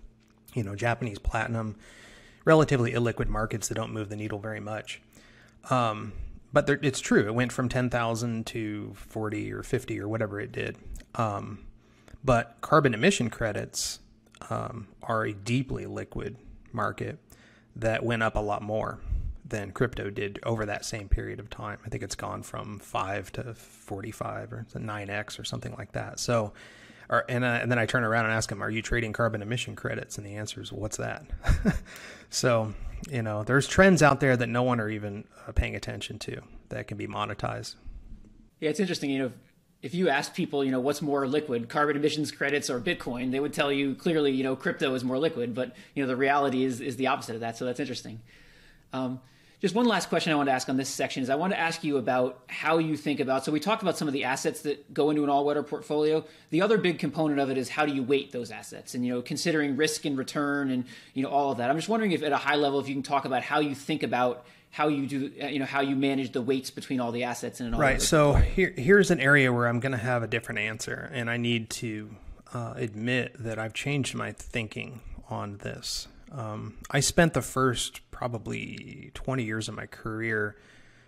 [0.54, 1.76] you know Japanese platinum
[2.48, 5.02] relatively illiquid markets that don't move the needle very much.
[5.68, 6.14] Um,
[6.50, 7.26] but it's true.
[7.26, 10.78] It went from 10,000 to 40 or 50 or whatever it did.
[11.14, 11.66] Um,
[12.24, 14.00] but carbon emission credits
[14.48, 16.36] um, are a deeply liquid
[16.72, 17.18] market
[17.76, 18.98] that went up a lot more.
[19.44, 21.78] than crypto did over that same period of time.
[21.84, 26.20] I think it's gone from five to 45 or 9x or something like that.
[26.20, 26.52] So,
[27.10, 29.42] or, and, uh, and then I turn around and ask them, are you trading carbon
[29.42, 30.18] emission credits?
[30.18, 31.24] And the answer is, what's that?
[32.30, 32.74] so,
[33.10, 36.40] you know, there's trends out there that no one are even uh, paying attention to
[36.68, 37.76] that can be monetized.
[38.60, 39.10] Yeah, it's interesting.
[39.10, 39.32] You know,
[39.82, 43.40] if you ask people, you know, what's more liquid, carbon emissions credits or Bitcoin, they
[43.40, 45.54] would tell you clearly, you know, crypto is more liquid.
[45.54, 47.56] But you know, the reality is is the opposite of that.
[47.56, 48.20] So that's interesting.
[48.92, 49.20] Um,
[49.60, 51.58] just one last question I want to ask on this section is I want to
[51.58, 53.44] ask you about how you think about.
[53.44, 56.24] So we talked about some of the assets that go into an all-weather portfolio.
[56.50, 59.12] The other big component of it is how do you weight those assets, and you
[59.12, 61.70] know, considering risk and return, and you know, all of that.
[61.70, 63.74] I'm just wondering if, at a high level, if you can talk about how you
[63.74, 67.24] think about how you do, you know, how you manage the weights between all the
[67.24, 67.92] assets in an all-weather.
[67.94, 68.02] Right.
[68.02, 71.36] So here, here's an area where I'm going to have a different answer, and I
[71.36, 72.10] need to
[72.54, 76.06] uh, admit that I've changed my thinking on this.
[76.30, 80.56] Um, I spent the first probably 20 years of my career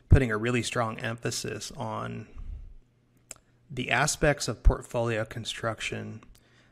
[0.09, 2.29] putting a really strong emphasis on
[3.69, 6.23] the aspects of portfolio construction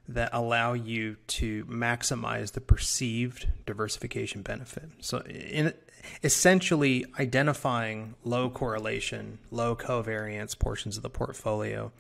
[0.07, 4.89] that allow you to maximize the perceived diversification benefit.
[5.01, 5.75] So, in
[6.23, 11.91] essentially identifying low correlation, low covariance portions of the portfolio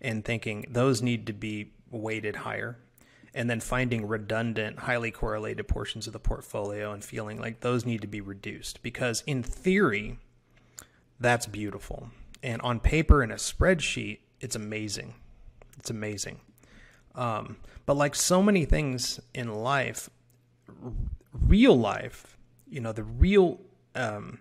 [0.00, 2.78] and thinking those need to be weighted higher
[3.34, 8.00] and then finding redundant, highly correlated portions of the portfolio and feeling like those need
[8.00, 8.82] to be reduced.
[8.82, 10.18] Because in theory,
[11.18, 12.10] that's beautiful.
[12.42, 15.14] And on paper in a spreadsheet, it's amazing.
[15.78, 16.40] It's amazing.
[17.14, 20.08] Um, but like so many things in life,
[20.68, 20.92] r-
[21.32, 22.36] real life,
[22.68, 23.60] you know, the real
[23.94, 24.38] um,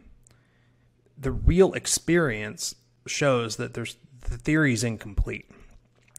[1.18, 2.76] the real experience
[3.08, 3.98] shows that there's
[4.30, 5.50] the theory is incomplete.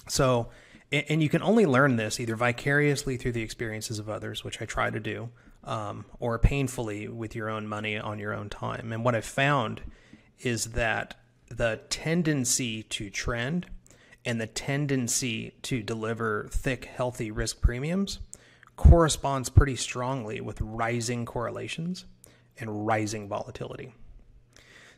[0.09, 0.51] So
[0.93, 4.65] and you can only learn this either vicariously through the experiences of others, which I
[4.65, 5.31] try to do,
[5.65, 8.93] um, or painfully with your own money on your own time.
[8.93, 9.83] And what I've found
[10.41, 11.15] is that
[11.49, 13.67] the tendency to trend
[14.25, 18.19] and the tendency to deliver thick, healthy risk premiums
[18.77, 22.05] corresponds pretty strongly with rising correlations
[22.59, 23.95] and rising volatility.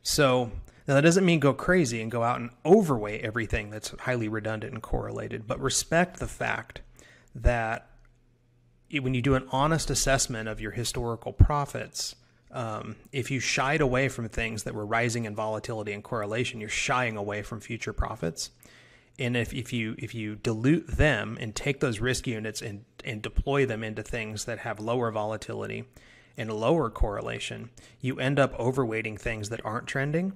[0.02, 0.50] So
[0.86, 4.72] now, that doesn't mean go crazy and go out and overweight everything that's highly redundant
[4.72, 6.82] and correlated, but respect the fact
[7.34, 7.88] that
[8.90, 12.16] when you do an honest assessment of your historical profits,
[12.50, 16.68] um, if you shied away from things that were rising in volatility and correlation, you're
[16.68, 18.50] shying away from future profits.
[19.18, 23.22] And if, if you if you dilute them and take those risk units and, and
[23.22, 25.84] deploy them into things that have lower volatility
[26.36, 30.32] and lower correlation, you end up overweighting things that aren't trending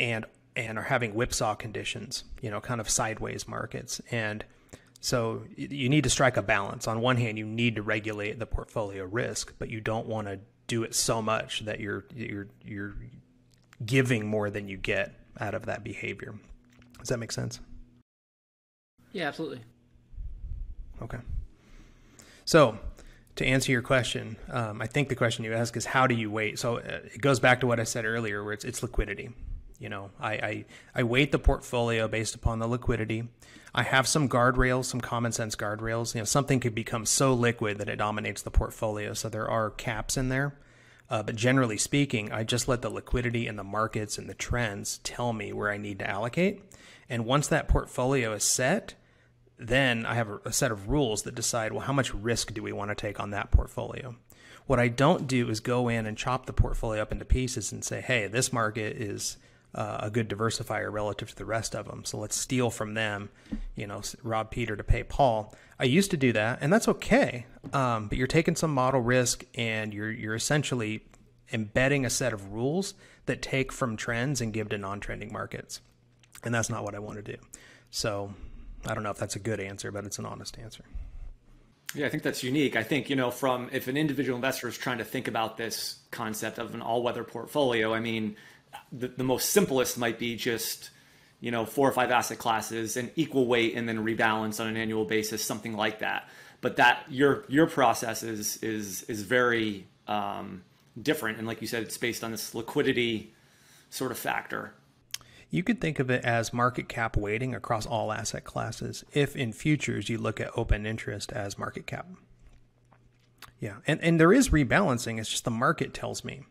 [0.00, 0.24] and
[0.56, 4.00] and are having whipsaw conditions, you know, kind of sideways markets.
[4.10, 4.44] And
[5.00, 6.88] so you need to strike a balance.
[6.88, 10.40] On one hand, you need to regulate the portfolio risk, but you don't want to
[10.66, 12.96] do it so much that you're you're you're
[13.84, 16.34] giving more than you get out of that behavior.
[16.98, 17.60] Does that make sense?
[19.12, 19.60] Yeah, absolutely.
[21.02, 21.18] Okay.
[22.44, 22.78] So,
[23.36, 26.30] to answer your question, um, I think the question you ask is how do you
[26.30, 26.58] wait?
[26.58, 29.30] So uh, it goes back to what I said earlier, where it's it's liquidity.
[29.80, 30.64] You know, I, I,
[30.94, 33.28] I weight the portfolio based upon the liquidity.
[33.74, 36.14] I have some guardrails, some common sense guardrails.
[36.14, 39.14] You know, something could become so liquid that it dominates the portfolio.
[39.14, 40.54] So there are caps in there.
[41.08, 44.98] Uh, but generally speaking, I just let the liquidity and the markets and the trends
[44.98, 46.62] tell me where I need to allocate.
[47.08, 48.94] And once that portfolio is set,
[49.58, 52.62] then I have a, a set of rules that decide, well, how much risk do
[52.62, 54.14] we want to take on that portfolio?
[54.66, 57.84] What I don't do is go in and chop the portfolio up into pieces and
[57.84, 59.36] say, hey, this market is
[59.74, 62.04] uh, a good diversifier relative to the rest of them.
[62.04, 63.30] So let's steal from them,
[63.76, 65.54] you know, rob Peter to pay Paul.
[65.78, 67.46] I used to do that, and that's okay.
[67.72, 71.04] Um, but you're taking some model risk, and you're you're essentially
[71.52, 72.94] embedding a set of rules
[73.26, 75.80] that take from trends and give to non-trending markets,
[76.44, 77.38] and that's not what I want to do.
[77.90, 78.34] So
[78.86, 80.84] I don't know if that's a good answer, but it's an honest answer.
[81.94, 82.76] Yeah, I think that's unique.
[82.76, 85.98] I think, you know, from if an individual investor is trying to think about this
[86.12, 88.36] concept of an all weather portfolio, I mean,
[88.92, 90.90] the, the most simplest might be just
[91.40, 94.76] you know four or five asset classes and equal weight and then rebalance on an
[94.76, 96.28] annual basis something like that.
[96.60, 100.62] But that your your process is is is very um,
[101.00, 101.38] different.
[101.38, 103.32] And like you said it's based on this liquidity
[103.88, 104.74] sort of factor.
[105.52, 109.52] You could think of it as market cap weighting across all asset classes if in
[109.52, 112.06] futures you look at open interest as market cap.
[113.58, 116.42] Yeah and and there is rebalancing it's just the market tells me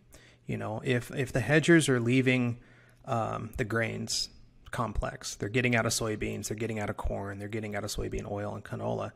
[0.49, 2.57] you know, if if the hedgers are leaving
[3.05, 4.29] um, the grains
[4.71, 7.91] complex, they're getting out of soybeans, they're getting out of corn, they're getting out of
[7.91, 9.11] soybean oil and canola.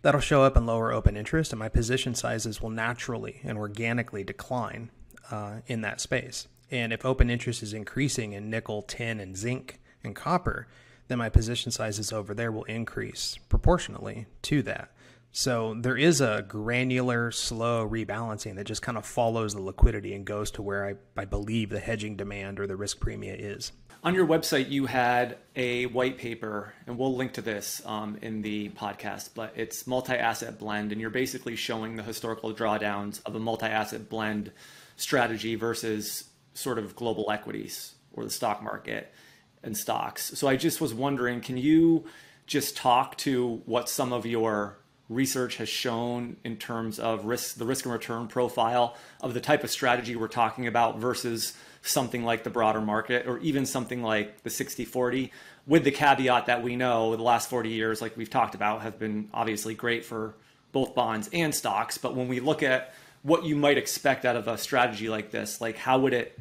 [0.00, 4.24] That'll show up in lower open interest, and my position sizes will naturally and organically
[4.24, 4.90] decline
[5.30, 6.48] uh, in that space.
[6.70, 10.68] And if open interest is increasing in nickel, tin, and zinc and copper,
[11.08, 14.90] then my position sizes over there will increase proportionally to that.
[15.38, 20.24] So there is a granular, slow rebalancing that just kind of follows the liquidity and
[20.24, 23.70] goes to where I, I believe the hedging demand or the risk premia is.
[24.02, 28.42] On your website, you had a white paper, and we'll link to this um, in
[28.42, 33.36] the podcast, but it's multi asset blend, and you're basically showing the historical drawdowns of
[33.36, 34.50] a multi asset blend
[34.96, 36.24] strategy versus
[36.54, 39.14] sort of global equities or the stock market
[39.62, 40.36] and stocks.
[40.36, 42.06] So I just was wondering, can you
[42.48, 47.64] just talk to what some of your research has shown in terms of risk, the
[47.64, 52.44] risk and return profile of the type of strategy we're talking about versus something like
[52.44, 55.32] the broader market or even something like the 60 40
[55.66, 58.98] with the caveat that we know the last 40 years like we've talked about have
[58.98, 60.34] been obviously great for
[60.72, 61.96] both bonds and stocks.
[61.96, 62.92] But when we look at
[63.22, 66.38] what you might expect out of a strategy like this like how would it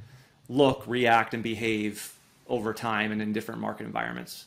[0.50, 2.14] look react and behave
[2.48, 4.46] over time and in different market environments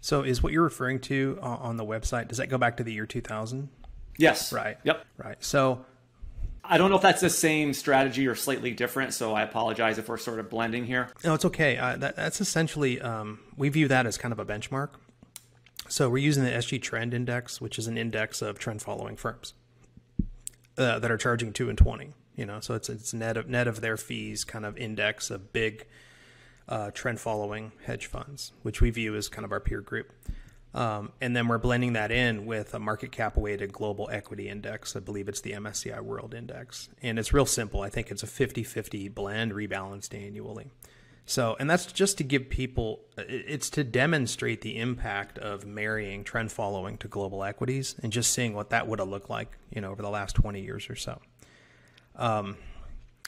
[0.00, 2.92] so is what you're referring to on the website, does that go back to the
[2.92, 3.68] year 2000?
[4.16, 4.52] Yes.
[4.52, 4.78] Right.
[4.84, 5.04] Yep.
[5.16, 5.36] Right.
[5.40, 5.84] So
[6.64, 10.08] I don't know if that's the same strategy or slightly different, so I apologize if
[10.08, 11.08] we're sort of blending here.
[11.24, 11.78] No, it's okay.
[11.78, 14.90] Uh, that, that's essentially, um, we view that as kind of a benchmark.
[15.88, 19.54] So we're using the SG Trend Index, which is an index of trend following firms
[20.76, 22.12] uh, that are charging two and twenty.
[22.36, 25.52] You know, so it's it's net of net of their fees, kind of index of
[25.52, 25.86] big
[26.68, 30.12] uh, trend following hedge funds, which we view as kind of our peer group.
[30.74, 34.94] Um, and then we're blending that in with a market cap weighted global equity index.
[34.94, 36.90] I believe it's the MSCI World Index.
[37.02, 37.80] And it's real simple.
[37.80, 40.70] I think it's a 50 50 blend rebalanced annually.
[41.24, 46.52] So, and that's just to give people, it's to demonstrate the impact of marrying trend
[46.52, 49.90] following to global equities and just seeing what that would have looked like, you know,
[49.90, 51.20] over the last 20 years or so.
[52.16, 52.56] Um,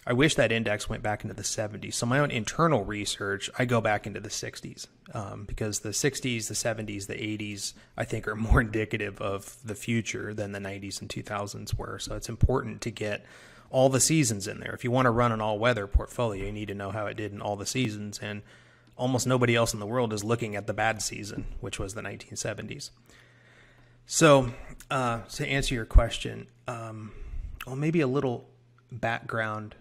[0.06, 1.94] I wish that index went back into the 70s.
[1.94, 6.48] So my own internal research, I go back into the 60s um, because the 60s,
[6.48, 11.00] the 70s, the 80s, I think are more indicative of the future than the 90s
[11.00, 11.98] and 2000s were.
[11.98, 13.26] So it's important to get
[13.68, 14.72] all the seasons in there.
[14.72, 17.32] If you want to run an all-weather portfolio, you need to know how it did
[17.32, 18.18] in all the seasons.
[18.20, 18.42] And
[18.96, 22.02] almost nobody else in the world is looking at the bad season, which was the
[22.02, 22.90] 1970s.
[24.06, 24.50] So
[24.90, 27.12] uh, to answer your question, um,
[27.66, 28.48] well, maybe a little
[28.90, 29.76] background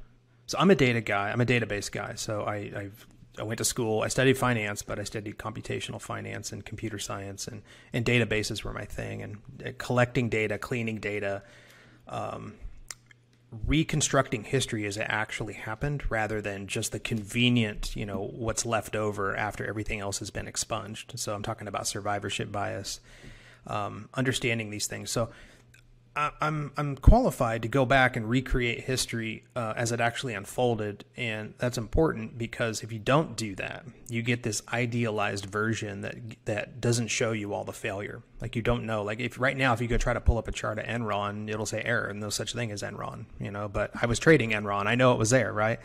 [0.49, 1.29] so I'm a data guy.
[1.29, 2.15] I'm a database guy.
[2.15, 3.07] So I, I've
[3.38, 4.01] I went to school.
[4.01, 7.62] I studied finance, but I studied computational finance and computer science, and,
[7.93, 9.21] and databases were my thing.
[9.21, 11.43] And uh, collecting data, cleaning data,
[12.07, 12.55] um,
[13.67, 18.95] reconstructing history as it actually happened, rather than just the convenient, you know, what's left
[18.95, 21.13] over after everything else has been expunged.
[21.19, 23.01] So I'm talking about survivorship bias,
[23.67, 25.12] um, understanding these things.
[25.12, 25.29] So
[26.41, 31.53] I'm I'm qualified to go back and recreate history uh, as it actually unfolded, and
[31.58, 36.82] that's important because if you don't do that, you get this idealized version that that
[36.82, 38.21] doesn't show you all the failure.
[38.41, 39.03] Like you don't know.
[39.03, 41.49] Like if right now, if you go try to pull up a chart of Enron,
[41.49, 43.25] it'll say error, and no such thing as Enron.
[43.39, 44.88] You know, but I was trading Enron.
[44.88, 45.79] I know it was there, right?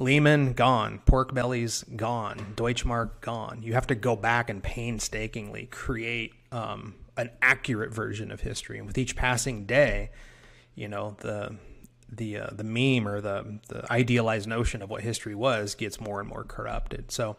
[0.00, 3.62] Lehman gone, pork bellies gone, Deutschmark gone.
[3.62, 8.78] You have to go back and painstakingly create um, an accurate version of history.
[8.78, 10.10] And with each passing day,
[10.74, 11.56] you know, the
[12.10, 16.20] the uh, the meme or the the idealized notion of what history was gets more
[16.20, 17.10] and more corrupted.
[17.10, 17.36] So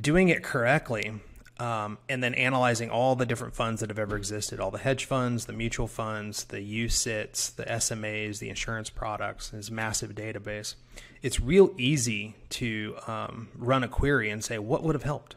[0.00, 1.20] doing it correctly
[1.58, 5.04] um, and then analyzing all the different funds that have ever existed, all the hedge
[5.04, 10.74] funds, the mutual funds, the UCITS, the SMAs, the insurance products, this massive database.
[11.20, 15.36] It's real easy to um, run a query and say, what would have helped?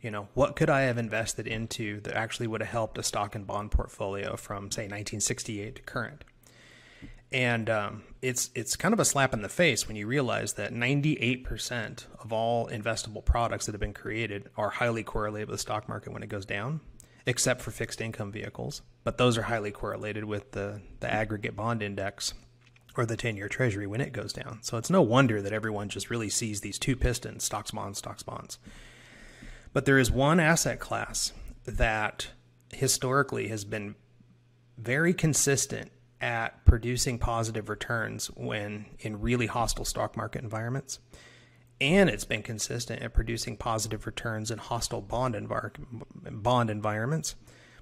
[0.00, 3.34] You know, what could I have invested into that actually would have helped a stock
[3.34, 6.24] and bond portfolio from say 1968 to current?
[7.30, 10.72] And um, it's it's kind of a slap in the face when you realize that
[10.72, 15.88] 98% of all investable products that have been created are highly correlated with the stock
[15.88, 16.80] market when it goes down,
[17.26, 18.80] except for fixed income vehicles.
[19.04, 22.32] But those are highly correlated with the, the aggregate bond index
[22.96, 24.60] or the 10 year treasury when it goes down.
[24.62, 28.22] So it's no wonder that everyone just really sees these two pistons stocks, bonds, stocks,
[28.22, 28.58] bonds.
[29.78, 31.32] But there is one asset class
[31.64, 32.30] that
[32.72, 33.94] historically has been
[34.76, 40.98] very consistent at producing positive returns when in really hostile stock market environments.
[41.80, 45.70] And it's been consistent at producing positive returns in hostile bond, envir-
[46.12, 47.36] bond environments.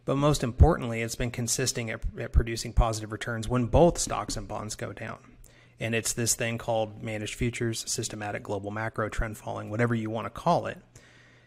[0.05, 4.47] But most importantly, it's been consistent at, at producing positive returns when both stocks and
[4.47, 5.16] bonds go down.
[5.81, 10.27] And it's this thing called managed futures, systematic global macro, trend following, whatever you want
[10.27, 10.77] to call it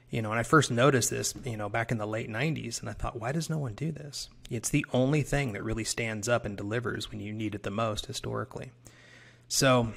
[0.10, 2.89] you know, and I first noticed this, you know, back in the late 90s, and
[2.89, 4.30] I thought, why does no one do this?
[4.49, 7.70] It's the only thing that really stands up and delivers when you need it the
[7.70, 8.72] most historically.
[9.47, 9.93] So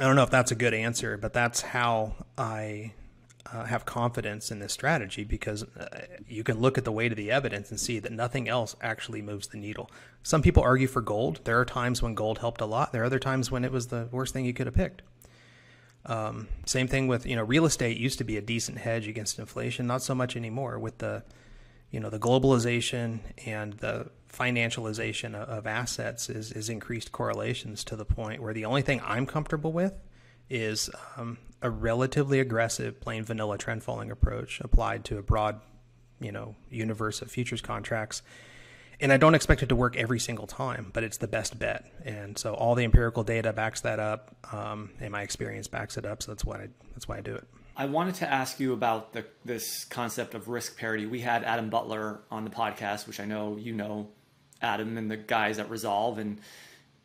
[0.00, 2.92] I don't know if that's a good answer, but that's how I
[3.52, 7.16] uh, have confidence in this strategy because uh, you can look at the weight of
[7.16, 9.90] the evidence and see that nothing else actually moves the needle.
[10.22, 11.40] Some people argue for gold.
[11.44, 12.92] There are times when gold helped a lot.
[12.92, 15.02] There are other times when it was the worst thing you could have picked.
[16.06, 19.38] Um, same thing with you know real estate used to be a decent hedge against
[19.38, 21.22] inflation, not so much anymore with the
[21.90, 28.04] you know the globalization and the financialization of, assets is is increased correlations to the
[28.04, 29.94] point where the only thing I'm comfortable with
[30.48, 35.60] is um, a relatively aggressive plain vanilla trend following approach applied to a broad
[36.20, 38.22] you know universe of futures contracts
[39.00, 41.86] and I don't expect it to work every single time, but it's the best bet.
[42.04, 46.04] And so all the empirical data backs that up, um, and my experience backs it
[46.04, 46.22] up.
[46.22, 47.46] So that's why I, that's why I do it.
[47.76, 51.06] I wanted to ask you about the, this concept of risk parity.
[51.06, 54.08] We had Adam Butler on the podcast, which I know you know
[54.60, 56.38] Adam and the guys at Resolve, and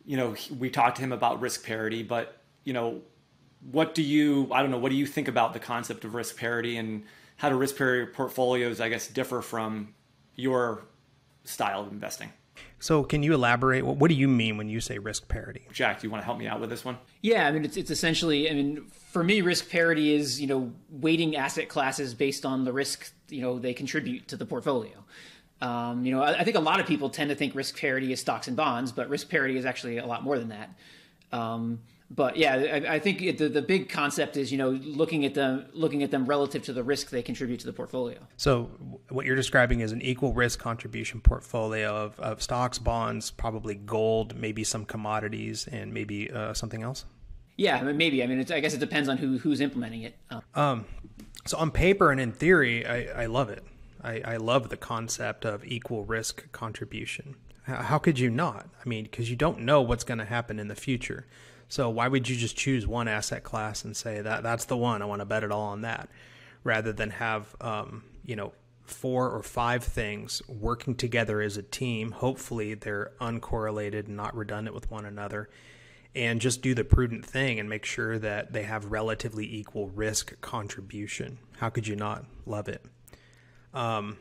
[0.05, 2.03] you know we talked to him about risk parity.
[2.03, 3.01] But you know,
[3.71, 4.49] what do you?
[4.51, 4.77] I don't know.
[4.77, 7.03] What do you think about the concept of risk parity, and
[7.37, 9.93] how do risk parity portfolios, I guess, differ from
[10.35, 10.83] your
[11.45, 12.31] style of investing.
[12.79, 13.85] So, can you elaborate?
[13.85, 15.67] What, what, do you mean when you say risk parity?
[15.71, 16.97] Jack, do you want to help me out with this one?
[17.21, 20.71] Yeah, I mean, it's, it's essentially, I mean, for me, risk parity is, you know,
[20.89, 25.03] weighting asset classes based on the risk, you know, they contribute to the portfolio.
[25.61, 28.11] Um, you know, I, I, think a lot of people tend to think risk parity
[28.11, 30.69] is stocks and bonds, but risk parity is actually a lot more than that.
[31.31, 31.79] Um,
[32.09, 35.65] but yeah, I, I think the the big concept is you know looking at them
[35.73, 38.19] looking at them relative to the risk they contribute to the portfolio.
[38.37, 38.69] So
[39.09, 44.35] what you're describing is an equal risk contribution portfolio of, of stocks, bonds, probably gold,
[44.35, 47.05] maybe some commodities, and maybe uh, something else.
[47.57, 48.21] Yeah, I mean, maybe.
[48.21, 50.17] I mean, I guess it depends on who who's implementing it.
[50.29, 50.85] Um, um,
[51.45, 53.63] so on paper and in theory, I, I love it.
[54.03, 57.35] I, I love the concept of equal risk contribution.
[57.63, 58.69] How, how could you not?
[58.83, 61.25] I mean, because you don't know what's going to happen in the future.
[61.67, 65.01] So why would you just choose one asset class and say that that's the one
[65.01, 66.09] I want to bet it all on that,
[66.63, 68.53] rather than have um, you know
[68.83, 72.11] four or five things working together as a team.
[72.11, 75.49] Hopefully they're uncorrelated and not redundant with one another.
[76.13, 80.39] And just do the prudent thing and make sure that they have relatively equal risk
[80.39, 81.39] contribution.
[81.57, 82.85] How could you not love it?
[83.73, 84.17] Um,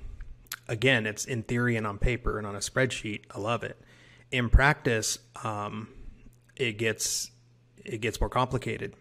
[0.67, 3.25] again, it's in theory and on paper and on a spreadsheet.
[3.31, 3.79] I love it.
[4.33, 5.89] In practice, um,
[6.57, 7.31] it gets
[7.85, 8.95] it gets more complicated.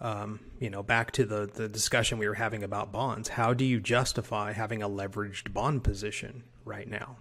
[0.00, 3.28] Um, you know, back to the the discussion we were having about bonds.
[3.28, 7.16] How do you justify having a leveraged bond position right now?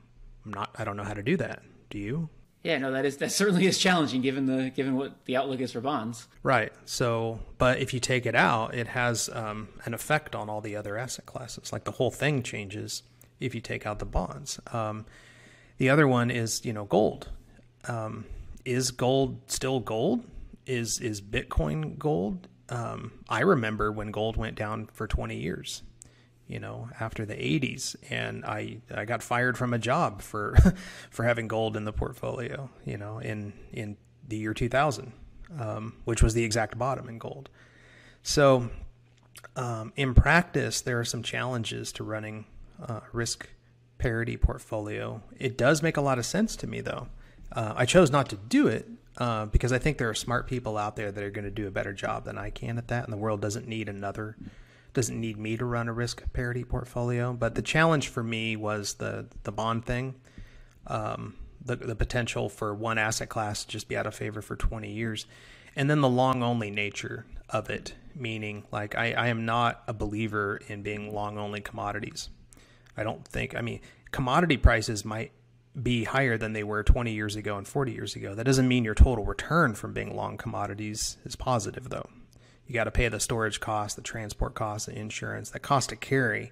[0.45, 0.71] I'm not.
[0.77, 1.61] I don't know how to do that.
[1.89, 2.29] Do you?
[2.63, 5.73] Yeah, no, that is that certainly is challenging given the given what the outlook is
[5.73, 6.27] for bonds.
[6.43, 6.71] Right.
[6.85, 10.75] So, but if you take it out, it has um, an effect on all the
[10.75, 11.73] other asset classes.
[11.73, 13.03] Like the whole thing changes
[13.39, 14.59] if you take out the bonds.
[14.71, 15.05] Um,
[15.77, 17.29] the other one is you know gold.
[17.85, 18.25] Um,
[18.63, 20.23] is gold still gold?
[20.65, 22.47] Is is Bitcoin gold.
[22.69, 25.83] Um, I remember when gold went down for 20 years,
[26.47, 30.55] you know, after the 80s, and I I got fired from a job for
[31.09, 33.97] for having gold in the portfolio, you know, in in
[34.27, 35.11] the year 2000,
[35.59, 37.49] um, which was the exact bottom in gold.
[38.21, 38.69] So,
[39.57, 42.45] um, in practice, there are some challenges to running
[42.81, 43.49] uh, risk
[43.97, 45.21] parity portfolio.
[45.37, 47.07] It does make a lot of sense to me, though.
[47.51, 50.77] Uh, I chose not to do it uh, because I think there are smart people
[50.77, 53.03] out there that are going to do a better job than I can at that,
[53.03, 54.35] and the world doesn't need another,
[54.93, 57.33] doesn't need me to run a risk parity portfolio.
[57.33, 60.15] But the challenge for me was the the bond thing,
[60.87, 64.55] um, the the potential for one asset class to just be out of favor for
[64.55, 65.25] 20 years,
[65.75, 69.93] and then the long only nature of it, meaning like I, I am not a
[69.93, 72.29] believer in being long only commodities.
[72.97, 73.55] I don't think.
[73.55, 75.31] I mean, commodity prices might
[75.81, 78.35] be higher than they were 20 years ago and 40 years ago.
[78.35, 82.09] That doesn't mean your total return from being long commodities is positive, though.
[82.67, 85.49] You got to pay the storage cost, the transport cost, the insurance.
[85.49, 86.51] The cost to carry,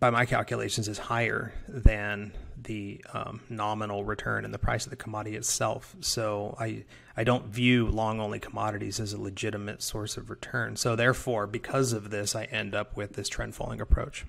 [0.00, 4.96] by my calculations, is higher than the um, nominal return and the price of the
[4.96, 5.94] commodity itself.
[6.00, 6.84] So I
[7.16, 10.76] I don't view long only commodities as a legitimate source of return.
[10.76, 14.26] So therefore, because of this, I end up with this trend following approach.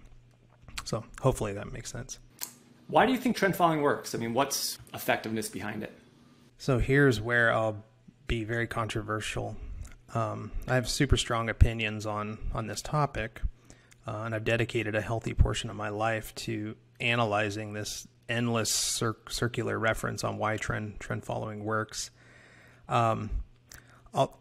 [0.84, 2.20] So hopefully that makes sense.
[2.88, 4.14] Why do you think trend following works?
[4.14, 5.92] I mean, what's effectiveness behind it?
[6.58, 7.84] So here's where I'll
[8.28, 9.56] be very controversial.
[10.14, 13.42] Um, I have super strong opinions on on this topic,
[14.08, 19.18] uh, and I've dedicated a healthy portion of my life to analyzing this endless cir-
[19.30, 22.12] circular reference on why trend trend following works.
[22.88, 23.30] Um,
[24.14, 24.38] I'll,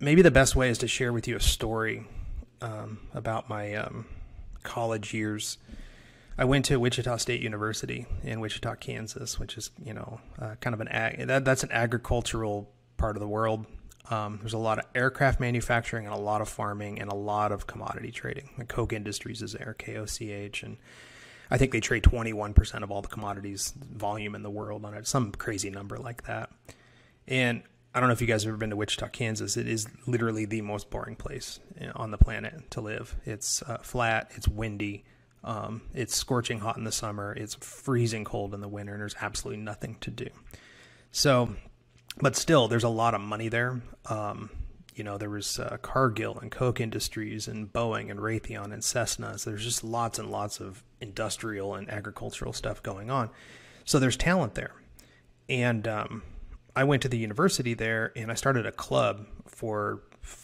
[0.00, 2.06] maybe the best way is to share with you a story
[2.60, 4.06] um, about my um,
[4.62, 5.58] college years.
[6.38, 10.74] I went to Wichita State University in Wichita, Kansas, which is you know uh, kind
[10.74, 13.66] of an ag- that, that's an agricultural part of the world.
[14.10, 17.52] Um, there's a lot of aircraft manufacturing and a lot of farming and a lot
[17.52, 18.50] of commodity trading.
[18.56, 20.78] And Koch Industries is there, K O C H, and
[21.50, 25.06] I think they trade 21% of all the commodities volume in the world on it,
[25.06, 26.50] some crazy number like that.
[27.28, 27.62] And
[27.94, 29.58] I don't know if you guys have ever been to Wichita, Kansas.
[29.58, 31.60] It is literally the most boring place
[31.94, 33.16] on the planet to live.
[33.26, 35.04] It's uh, flat, it's windy,
[35.44, 39.16] um, it's scorching hot in the summer, it's freezing cold in the winter, and there's
[39.20, 40.28] absolutely nothing to do.
[41.10, 41.54] So,
[42.20, 43.82] but still, there's a lot of money there.
[44.06, 44.50] Um,
[44.94, 49.38] you know, there was uh, Cargill and Koch Industries and Boeing and Raytheon and Cessna.
[49.38, 53.30] So there's just lots and lots of industrial and agricultural stuff going on.
[53.84, 54.72] So there's talent there.
[55.48, 56.22] And um,
[56.76, 60.02] I went to the university there and I started a club for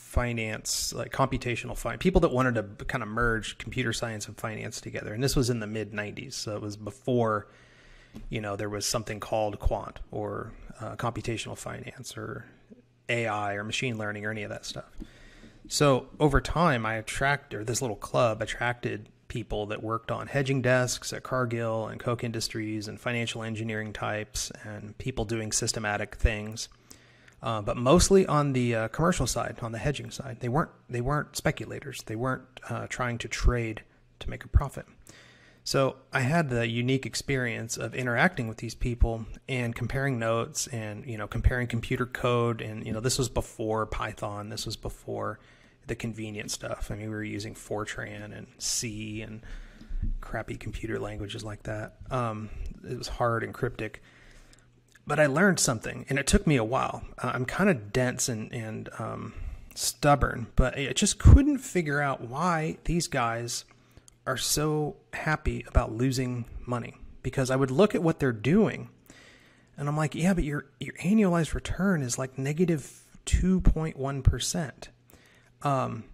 [0.09, 4.81] finance, like computational finance, people that wanted to kind of merge computer science and finance
[4.81, 5.13] together.
[5.13, 6.33] And this was in the mid 90s.
[6.33, 7.49] So it was before,
[8.31, 12.47] you know, there was something called quant or uh, computational finance or
[13.11, 14.91] AI or machine learning or any of that stuff.
[15.69, 20.63] So over time, I attracted, or this little club attracted people that worked on hedging
[20.63, 26.71] desks at Cargill and Koch Industries and financial engineering types and people doing systematic things,
[27.43, 30.39] uh, but mostly on the uh, commercial side, on the hedging side.
[30.41, 32.03] They weren't they weren't speculators.
[32.03, 33.83] They weren't uh, trying to trade
[34.21, 34.87] to make a profit.
[35.65, 41.05] So I had the unique experience of interacting with these people and comparing notes and
[41.07, 44.49] you know comparing computer code and you know this was before Python.
[44.49, 45.39] This was before
[45.87, 46.91] the convenient stuff.
[46.91, 49.43] I mean, we were using Fortran and C and
[50.21, 51.97] crappy computer languages like that.
[52.11, 52.51] Um,
[52.89, 54.03] it was hard and cryptic.
[55.09, 57.03] But I learned something, and it took me a while.
[57.17, 59.33] Uh, I'm kind of dense and, and um,
[59.75, 63.65] stubborn, but I just couldn't figure out why these guys
[64.27, 66.95] are so happy about losing money.
[67.23, 68.91] Because I would look at what they're doing,
[69.79, 74.91] and I'm like, yeah, but your your annualized return is like negative 2.1 percent
[75.63, 76.05] um,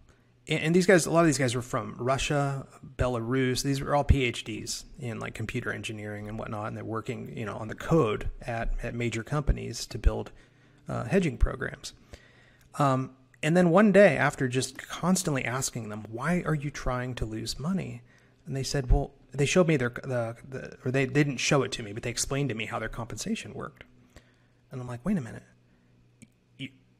[0.47, 2.67] and, these guys, a lot of these guys were from Russia,
[2.97, 3.63] Belarus.
[3.63, 7.57] These were all PhDs in like computer engineering and whatnot, and they're working, you know,
[7.57, 10.33] on the code at at major companies to build
[10.89, 11.95] uh, hedging programs.
[12.79, 17.25] Um, and then one day, after just constantly asking them, "Why are you trying to
[17.25, 18.03] lose money?"
[18.47, 21.65] and they said, "Well." They showed me their the, the or they, they didn't show
[21.65, 23.83] it to me, but they explained to me how their compensation worked.
[24.71, 25.43] And I'm like, wait a minute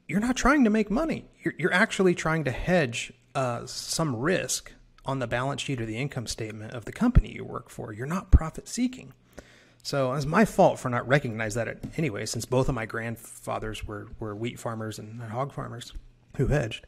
[0.07, 1.27] you're not trying to make money.
[1.43, 4.73] You're, you're actually trying to hedge uh, some risk
[5.05, 7.93] on the balance sheet or the income statement of the company you work for.
[7.93, 9.13] You're not profit seeking.
[9.83, 14.09] So it's my fault for not recognizing that anyway, since both of my grandfathers were,
[14.19, 15.93] were wheat farmers and hog farmers
[16.39, 16.87] who hedged.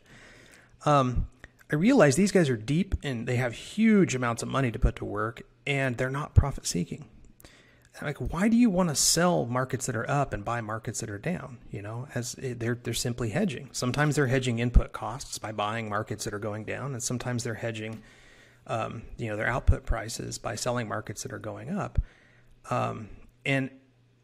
[0.87, 1.27] Um,
[1.71, 4.97] I realize these guys are deep and they have huge amounts of money to put
[4.97, 7.07] to work and they're not profit seeking
[8.03, 11.11] like why do you want to sell markets that are up and buy markets that
[11.11, 12.07] are down you know?
[12.15, 13.69] As they're they're simply hedging.
[13.73, 17.55] Sometimes they're hedging input costs by buying markets that are going down and sometimes they're
[17.55, 18.03] hedging
[18.67, 22.01] um, you know their output prices by selling markets that are going up.
[22.71, 23.09] Um,
[23.45, 23.71] and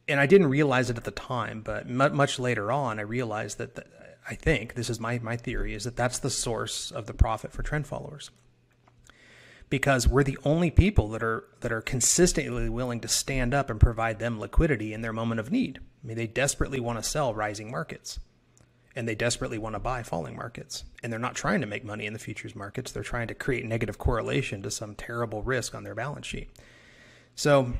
[0.08, 3.76] and I didn't realize it at the time but much later on I realized that
[3.76, 3.84] the,
[4.28, 7.52] I think this is my my theory is that that's the source of the profit
[7.52, 8.30] for trend followers
[9.72, 13.80] because we're the only people that are that are consistently willing to stand up and
[13.80, 15.80] provide them liquidity in their moment of need.
[16.04, 18.20] I mean, they desperately want to sell rising markets
[18.94, 20.84] and they desperately want to buy falling markets.
[21.02, 22.92] And they're not trying to make money in the futures markets.
[22.92, 26.50] They're trying to create negative correlation to some terrible risk on their balance sheet.
[27.34, 27.72] So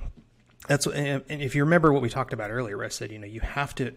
[0.67, 3.41] that's and if you remember what we talked about earlier, I said, you know, you
[3.41, 3.93] have to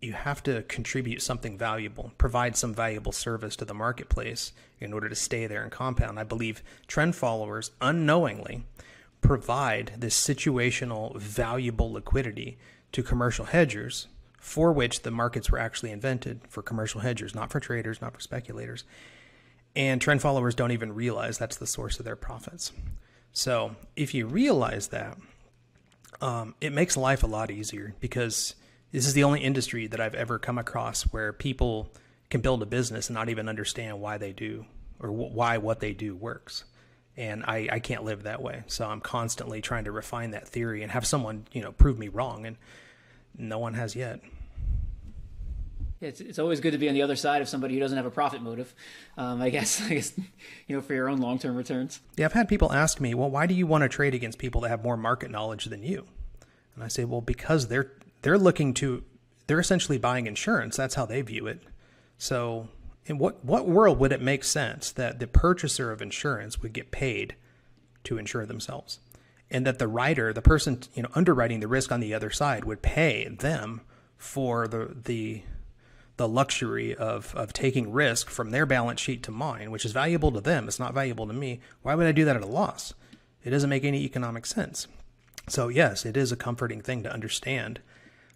[0.00, 5.08] you have to contribute something valuable, provide some valuable service to the marketplace in order
[5.08, 6.18] to stay there and compound.
[6.18, 8.64] I believe trend followers unknowingly
[9.20, 12.58] provide this situational valuable liquidity
[12.92, 17.60] to commercial hedgers for which the markets were actually invented for commercial hedgers, not for
[17.60, 18.84] traders, not for speculators.
[19.76, 22.72] And trend followers don't even realize that's the source of their profits.
[23.32, 25.18] So if you realize that,
[26.22, 28.54] um, it makes life a lot easier because
[28.92, 31.92] this is the only industry that I've ever come across where people
[32.28, 34.66] can build a business and not even understand why they do
[34.98, 36.64] or why what they do works.
[37.16, 38.62] And I, I can't live that way.
[38.66, 42.08] So I'm constantly trying to refine that theory and have someone, you know, prove me
[42.08, 42.46] wrong.
[42.46, 42.56] And
[43.36, 44.20] no one has yet.
[46.00, 48.06] It's, it's always good to be on the other side of somebody who doesn't have
[48.06, 48.72] a profit motive.
[49.18, 50.16] Um, I guess, I guess,
[50.66, 52.00] you know, for your own long-term returns.
[52.16, 52.26] Yeah.
[52.26, 54.70] I've had people ask me, well, why do you want to trade against people that
[54.70, 56.06] have more market knowledge than you?
[56.74, 57.92] And I say, well, because they're
[58.22, 59.04] they're looking to
[59.46, 60.76] they're essentially buying insurance.
[60.76, 61.60] That's how they view it.
[62.18, 62.68] So,
[63.06, 66.90] in what what world would it make sense that the purchaser of insurance would get
[66.90, 67.34] paid
[68.04, 69.00] to insure themselves,
[69.50, 72.64] and that the writer, the person you know underwriting the risk on the other side,
[72.64, 73.80] would pay them
[74.16, 75.42] for the the
[76.16, 80.30] the luxury of of taking risk from their balance sheet to mine, which is valuable
[80.30, 80.68] to them.
[80.68, 81.60] It's not valuable to me.
[81.82, 82.94] Why would I do that at a loss?
[83.42, 84.86] It doesn't make any economic sense.
[85.48, 87.80] So yes, it is a comforting thing to understand,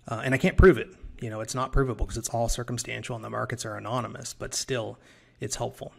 [0.09, 0.88] uh, and I can't prove it.
[1.20, 4.34] You know, it's not provable because it's all circumstantial and the markets are anonymous.
[4.34, 4.98] But still,
[5.40, 5.92] it's helpful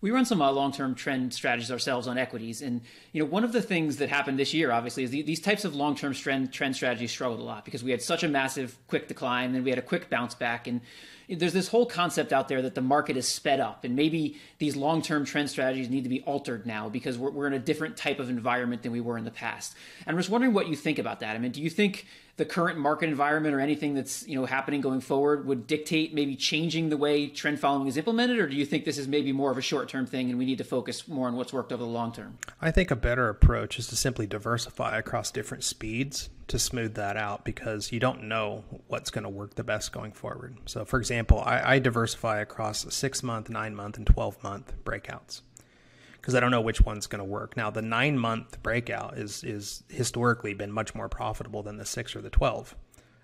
[0.00, 2.80] we run some uh, long-term trend strategies ourselves on equities, and
[3.12, 5.64] you know one of the things that happened this year, obviously, is the, these types
[5.64, 9.08] of long-term trend trend strategies struggled a lot because we had such a massive quick
[9.08, 10.80] decline, then we had a quick bounce back, and
[11.28, 14.76] there's this whole concept out there that the market is sped up and maybe these
[14.76, 18.20] long-term trend strategies need to be altered now because we're, we're in a different type
[18.20, 19.74] of environment than we were in the past.
[20.06, 21.34] And i'm just wondering what you think about that.
[21.34, 22.06] I mean do you think
[22.36, 26.36] the current market environment or anything that's you know happening going forward would dictate maybe
[26.36, 28.38] changing the way trend following is implemented?
[28.38, 30.58] Or do you think this is maybe more of a short-term thing and we need
[30.58, 32.38] to focus more on what's worked over the long term?
[32.60, 37.16] I think a better approach is to simply diversify across different speeds to smooth that
[37.16, 40.58] out because you don't know what's going to work the best going forward.
[40.66, 45.40] So, for example, I, I diversify across six month, nine month, and 12 month breakouts
[46.26, 47.56] because I don't know which one's going to work.
[47.56, 52.16] Now, the nine month breakout is, is historically been much more profitable than the six
[52.16, 52.74] or the 12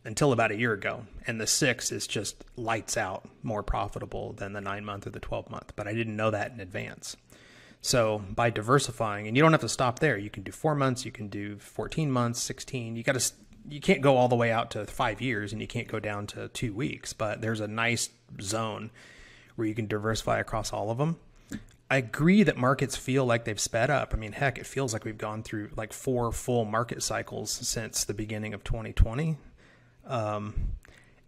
[0.04, 1.04] until about a year ago.
[1.26, 5.18] And the six is just lights out more profitable than the nine month or the
[5.18, 5.72] 12 month.
[5.74, 7.16] But I didn't know that in advance.
[7.80, 10.16] So by diversifying, and you don't have to stop there.
[10.16, 12.94] You can do four months, you can do 14 months, 16.
[12.94, 13.32] You got to,
[13.68, 16.28] you can't go all the way out to five years, and you can't go down
[16.28, 17.12] to two weeks.
[17.12, 18.92] But there's a nice zone
[19.56, 21.18] where you can diversify across all of them.
[21.92, 24.14] I agree that markets feel like they've sped up.
[24.14, 28.04] I mean, heck, it feels like we've gone through like four full market cycles since
[28.04, 29.36] the beginning of 2020.
[30.06, 30.54] Um,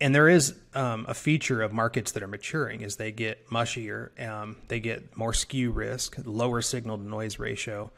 [0.00, 4.18] and there is um, a feature of markets that are maturing as they get mushier.
[4.26, 7.92] Um, they get more skew risk, lower signal to noise ratio,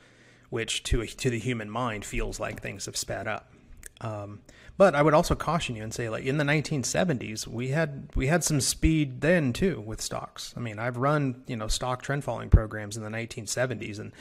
[0.51, 3.53] which to a, to the human mind feels like things have sped up.
[4.01, 4.40] Um,
[4.76, 8.26] but I would also caution you and say, like in the 1970s, we had we
[8.26, 10.53] had some speed then too with stocks.
[10.57, 14.12] I mean, I've run you know stock trend following programs in the 1970s, and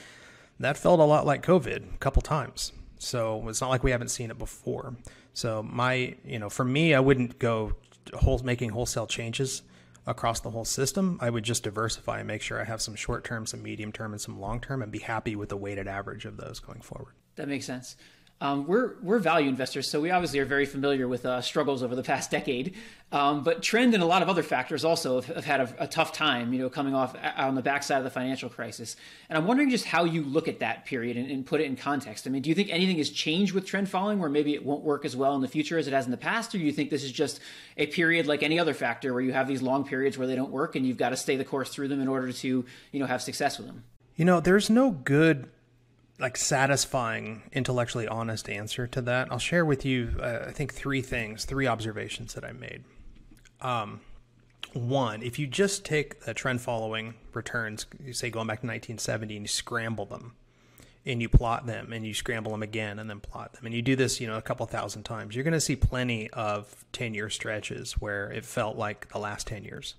[0.60, 2.72] that felt a lot like COVID a couple times.
[2.98, 4.96] So it's not like we haven't seen it before.
[5.34, 7.74] So my, you know, for me, I wouldn't go
[8.14, 9.64] whole making wholesale changes
[10.08, 11.18] across the whole system.
[11.22, 14.14] I would just diversify and make sure I have some short term, some medium term,
[14.14, 17.16] and some long term, and be happy with the weighted average of those going forward.
[17.36, 17.98] That makes sense.
[18.42, 21.96] Um, we're we're value investors, so we obviously are very familiar with uh, struggles over
[21.96, 22.76] the past decade.
[23.14, 25.88] Um, but trend and a lot of other factors also have, have had a, a,
[25.88, 28.98] tough time, you know, coming off uh, on the backside of the financial crisis.
[29.30, 31.78] And I'm wondering just how you look at that period and, and, put it in
[31.78, 32.28] context.
[32.28, 34.84] I mean, do you think anything has changed with trend following, where maybe it won't
[34.84, 36.74] work as well in the future as it has in the past, or do you
[36.74, 37.40] think this is just
[37.78, 40.52] a period like any other factor where you have these long periods where they don't
[40.52, 43.06] work and you've got to stay the course through them in order to, you know,
[43.06, 43.86] have success with them?
[44.18, 45.50] You know, there's no good
[46.20, 49.32] like satisfying intellectually honest answer to that.
[49.32, 52.84] I'll share with you uh, i think three things three observations that i made.
[53.62, 54.02] Um,
[54.74, 59.38] one if you just take the trend following returns you say going back to 1970
[59.38, 60.36] and you scramble them
[61.06, 63.82] and you plot them and you scramble them again and then plot them and you
[63.82, 67.14] do this you know a couple thousand times you're going to see plenty of 10
[67.14, 69.96] year stretches where it felt like the last 10 years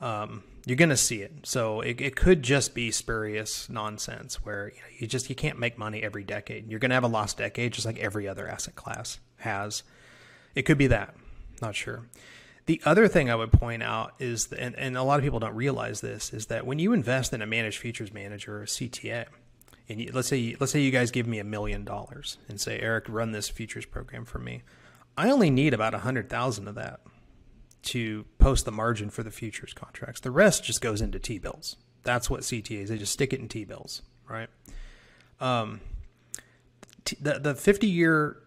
[0.00, 1.32] um, you're going to see it.
[1.44, 5.58] So it, it could just be spurious nonsense where you, know, you just you can't
[5.58, 6.70] make money every decade.
[6.70, 9.82] You're going to have a lost decade, just like every other asset class has.
[10.54, 11.14] It could be that.
[11.60, 12.06] Not sure.
[12.66, 15.38] The other thing I would point out is, that, and, and a lot of people
[15.38, 19.26] don't realize this, is that when you invest in a managed futures manager or CTA,
[19.88, 22.80] and you, let's say let's say you guys give me a million dollars and say
[22.80, 24.62] Eric, run this futures program for me.
[25.16, 27.00] I only need about a hundred thousand of that
[27.84, 30.20] to post the margin for the futures contracts.
[30.20, 31.76] The rest just goes into T bills.
[32.02, 32.88] That's what CTAs.
[32.88, 34.48] They just stick it in T bills, right?
[35.40, 35.80] Um,
[37.20, 38.38] the the 50 year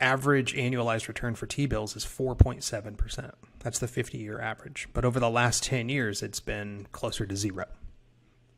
[0.00, 3.34] average annualized return for T bills is 4.7 percent.
[3.60, 4.88] That's the 50 year average.
[4.92, 7.66] But over the last 10 years, it's been closer to zero,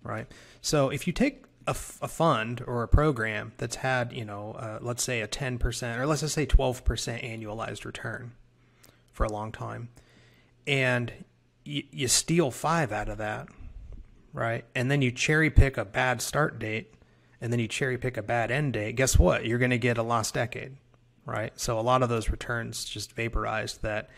[0.03, 0.26] right?
[0.61, 4.53] So if you take a, f- a fund or a program that's had, you know,
[4.53, 8.33] uh, let's say a 10% or let's just say 12% annualized return
[9.12, 9.89] for a long time,
[10.66, 11.12] and
[11.64, 13.48] you, you steal five out of that,
[14.32, 14.64] right?
[14.74, 16.94] And then you cherry pick a bad start date
[17.40, 19.44] and then you cherry pick a bad end date, guess what?
[19.44, 20.76] You're going to get a lost decade,
[21.26, 21.52] right?
[21.58, 24.10] So a lot of those returns just vaporized that.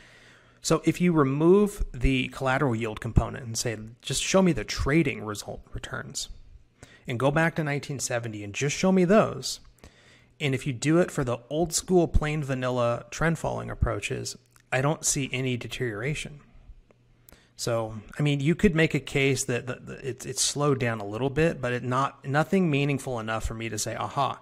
[0.61, 5.25] So if you remove the collateral yield component and say, just show me the trading
[5.25, 6.29] result returns
[7.07, 9.61] and go back to 1970 and just show me those.
[10.41, 14.37] And if you do it for the old school plain vanilla trend following approaches,
[14.75, 16.41] I don't see any deterioration.
[17.55, 21.01] So, I mean, you could make a case that the, the, it's it's slowed down
[21.01, 24.41] a little bit, but it not nothing meaningful enough for me to say, "Aha,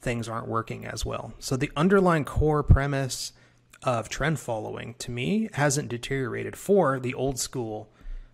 [0.00, 3.32] things aren't working as well." So, the underlying core premise
[3.82, 7.90] of trend following to me hasn't deteriorated for the old school,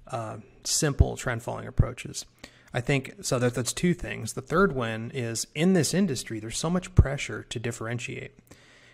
[0.09, 2.27] uh, simple trend following approaches.
[2.75, 4.35] I think so that that's two things.
[4.35, 8.33] The third one is in this industry, there's so much pressure to differentiate,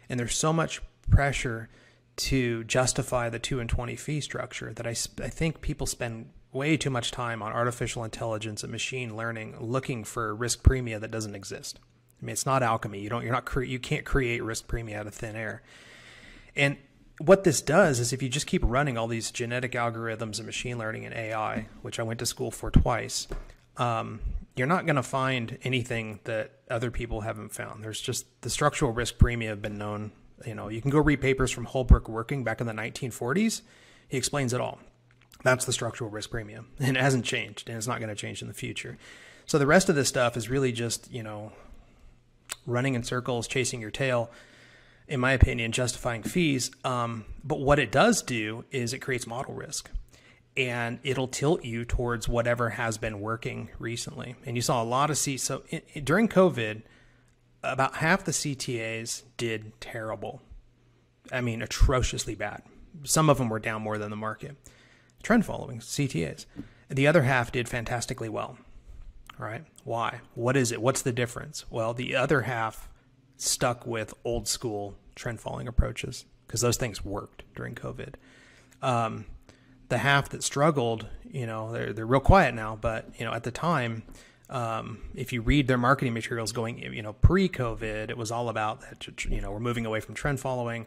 [0.09, 0.81] and there's so much
[1.11, 1.69] pressure
[2.17, 6.77] to justify the two and twenty fee structure that I I think people spend way
[6.77, 11.35] too much time on artificial intelligence and machine learning looking for risk premia that doesn't
[11.35, 11.79] exist.
[12.21, 13.01] I mean, it's not alchemy.
[13.01, 13.23] You don't.
[13.23, 13.45] You're not.
[13.45, 15.63] Cre- you can't create risk premia out of thin air.
[16.57, 16.79] And
[17.19, 20.79] what this does is if you just keep running all these genetic algorithms and machine
[20.79, 23.29] learning and AI, which I went to school for twice,
[23.77, 24.21] um,
[24.55, 27.85] you're not going to find anything that other people haven't found.
[27.85, 30.13] There's just the structural risk premium have been known.
[30.45, 33.63] You know, you can go read papers from Holbrook Working back in the 1940s.
[34.09, 34.79] He explains it all.
[35.43, 38.43] That's the structural risk premium, and it hasn't changed, and it's not going to change
[38.43, 38.99] in the future.
[39.47, 41.53] So the rest of this stuff is really just you know
[42.67, 44.31] running in circles, chasing your tail.
[45.09, 46.73] In my opinion, justifying fees.
[46.83, 49.89] Um, but what it does do is it creates model risk
[50.57, 54.37] and it'll tilt you towards whatever has been working recently.
[54.45, 55.37] And you saw a lot of C.
[55.37, 55.63] So
[56.03, 56.83] during COVID,
[57.73, 60.43] about half the CTAs did terrible.
[61.33, 62.63] I mean, atrociously bad.
[63.05, 64.57] Some of them were down more than the market.
[65.23, 66.47] Trend following CTAs.
[66.89, 68.59] The other half did fantastically well.
[69.39, 69.65] Right.
[69.85, 70.21] Why?
[70.35, 70.81] What is it?
[70.81, 71.65] What's the difference?
[71.71, 72.89] Well, the other half
[73.37, 78.15] stuck with old school trend following approaches because those things worked during COVID.
[78.83, 79.27] Um,
[79.89, 82.77] the half that struggled, you know, they're they're real quiet now.
[82.77, 84.03] But you know, at the time,
[84.49, 88.81] um, if you read their marketing materials going, you know, pre-COVID, it was all about
[88.83, 89.07] that.
[89.25, 90.87] You know, we're moving away from trend following.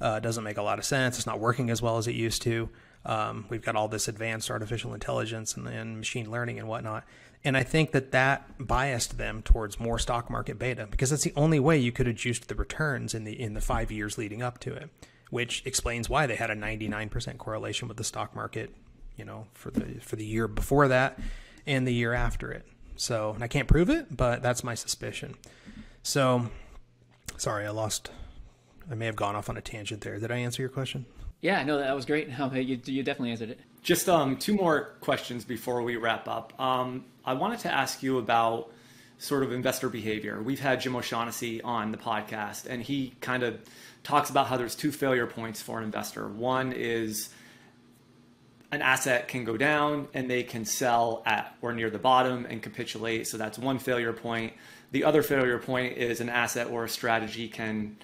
[0.00, 1.16] Uh, doesn't make a lot of sense.
[1.16, 2.68] It's not working as well as it used to.
[3.04, 7.04] Um, we've got all this advanced artificial intelligence and, and machine learning and whatnot.
[7.44, 11.32] And I think that that biased them towards more stock market beta because that's the
[11.36, 14.58] only way you could adjust the returns in the in the five years leading up
[14.60, 14.90] to it
[15.30, 18.70] which explains why they had a 99% correlation with the stock market,
[19.16, 21.18] you know, for the for the year before that
[21.66, 22.66] and the year after it.
[22.96, 25.34] So, I can't prove it, but that's my suspicion.
[26.02, 26.50] So,
[27.36, 28.10] sorry, I lost
[28.90, 30.18] I may have gone off on a tangent there.
[30.18, 31.06] Did I answer your question?
[31.40, 32.28] Yeah, no, that was great.
[32.28, 33.60] You, you definitely answered it.
[33.82, 36.58] Just um, two more questions before we wrap up.
[36.60, 38.70] Um, I wanted to ask you about
[39.18, 40.40] sort of investor behavior.
[40.42, 43.58] We've had Jim O'Shaughnessy on the podcast, and he kind of
[44.02, 46.28] talks about how there's two failure points for an investor.
[46.28, 47.30] One is
[48.76, 52.62] an asset can go down and they can sell at or near the bottom and
[52.62, 53.26] capitulate.
[53.26, 54.52] So that's one failure point.
[54.92, 57.96] The other failure point is an asset or a strategy can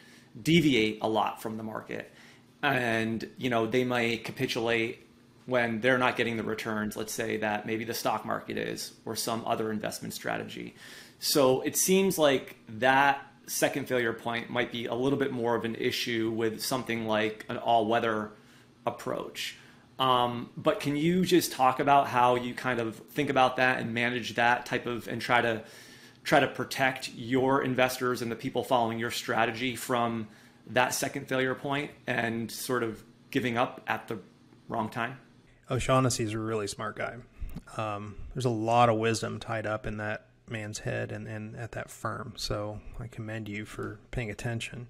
[0.43, 2.11] deviate a lot from the market.
[2.63, 5.07] And, you know, they might capitulate
[5.45, 9.15] when they're not getting the returns, let's say that maybe the stock market is or
[9.15, 10.75] some other investment strategy.
[11.19, 15.65] So it seems like that second failure point might be a little bit more of
[15.67, 18.31] an issue with something like an all weather
[18.87, 19.57] approach.
[19.99, 23.95] Um, but can you just talk about how you kind of think about that and
[23.95, 25.63] manage that type of and try to
[26.25, 30.29] try to protect your investors and the people following your strategy from
[30.69, 34.19] that second failure point and sort of giving up at the
[34.69, 35.19] wrong time?
[35.71, 37.17] O'Shaughnessy's a really smart guy.
[37.77, 41.73] Um, there's a lot of wisdom tied up in that man's head and, and at
[41.73, 42.35] that firm.
[42.37, 44.89] So I commend you for paying attention.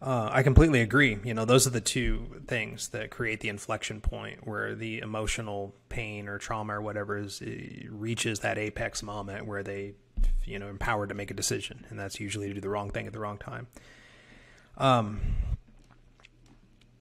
[0.00, 1.18] Uh, I completely agree.
[1.24, 5.74] You know, those are the two things that create the inflection point where the emotional
[5.88, 7.42] pain or trauma or whatever is
[7.90, 9.94] reaches that apex moment where they,
[10.44, 13.08] you know, empowered to make a decision, and that's usually to do the wrong thing
[13.08, 13.66] at the wrong time.
[14.76, 15.20] Um,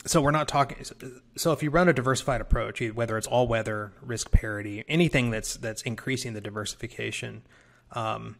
[0.07, 0.83] so we're not talking.
[1.35, 5.55] So if you run a diversified approach, whether it's all weather, risk parity, anything that's
[5.57, 7.43] that's increasing the diversification
[7.91, 8.37] um,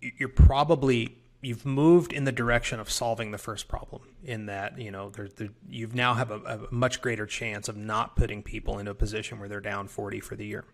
[0.00, 1.16] you're probably
[1.46, 5.28] you've moved in the direction of solving the first problem in that you know there,
[5.28, 8.94] there, you've now have a, a, much greater chance of not putting people into a
[8.94, 10.64] position where they're down 40 for the year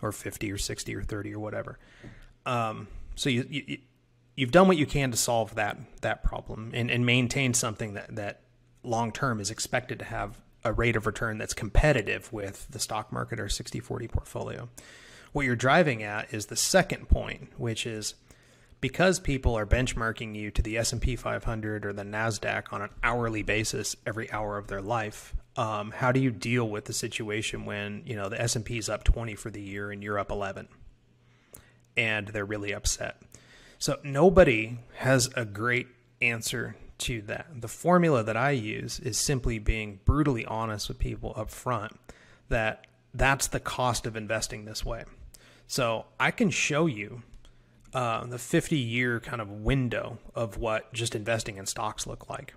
[0.00, 1.80] or 50 or 60 or 30 or whatever.
[2.46, 2.86] Um,
[3.16, 3.78] so you, you
[4.36, 8.14] you've done what you can to solve that that problem and, and maintain something that
[8.14, 8.42] that
[8.84, 13.12] long term is expected to have a rate of return that's competitive with the stock
[13.12, 14.68] market or 60 40 portfolio.
[15.32, 18.14] What you're driving at is the second point, which is
[18.80, 23.42] because people are benchmarking you to the S&P 500 or the Nasdaq on an hourly
[23.42, 25.34] basis every hour of their life.
[25.56, 29.02] Um, how do you deal with the situation when you know the S&P is up
[29.02, 30.68] 20 for the year and you're up 11,
[31.96, 33.20] and they're really upset?
[33.78, 35.88] So nobody has a great
[36.22, 37.46] answer to that.
[37.60, 41.98] The formula that I use is simply being brutally honest with people up front
[42.48, 45.04] that that's the cost of investing this way.
[45.66, 47.22] So I can show you
[47.94, 52.54] uh, the 50 year kind of window of what just investing in stocks look like.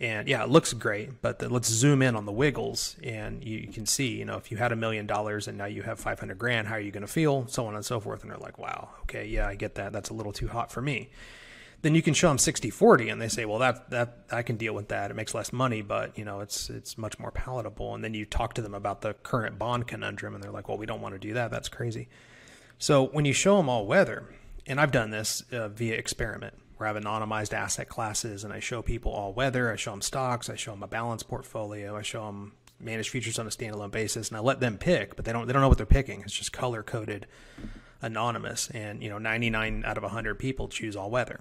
[0.00, 3.58] And yeah, it looks great, but the, let's zoom in on the wiggles, and you,
[3.58, 6.00] you, can see, you know, if you had a million dollars and now you have
[6.00, 7.46] five hundred grand, how are you going to feel?
[7.46, 8.22] So on and so forth.
[8.22, 9.92] And they're like, wow, okay, yeah, I get that.
[9.92, 11.10] That's a little too hot for me.
[11.82, 14.56] Then you can show them 60 40 and they say, well, that, that, I can
[14.56, 15.10] deal with that.
[15.10, 17.94] It makes less money, but you know, it's, it's much more palatable.
[17.94, 20.78] And then you talk to them about the current bond conundrum and they're like, well,
[20.78, 21.50] we don't want to do that.
[21.50, 22.08] That's crazy.
[22.78, 24.30] So when you show them all weather,
[24.66, 28.82] and I've done this uh, via experiment where I've anonymized asset classes and I show
[28.82, 32.26] people all weather, I show them stocks, I show them a balanced portfolio, I show
[32.26, 35.46] them managed futures on a standalone basis, and I let them pick, but they don't
[35.46, 36.22] they don't know what they're picking.
[36.22, 37.26] It's just color coded,
[38.02, 41.40] anonymous, and you know 99 out of 100 people choose all weather,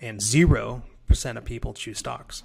[0.00, 2.42] and zero percent of people choose stocks,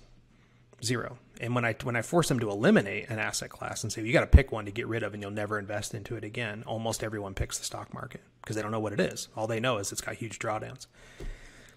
[0.84, 1.18] zero.
[1.42, 4.14] And when I when I force them to eliminate an asset class and say you
[4.14, 6.64] got to pick one to get rid of and you'll never invest into it again,
[6.68, 9.30] almost everyone picks the stock market because they don't know what it is.
[9.36, 10.88] All they know is it's got huge drawdowns.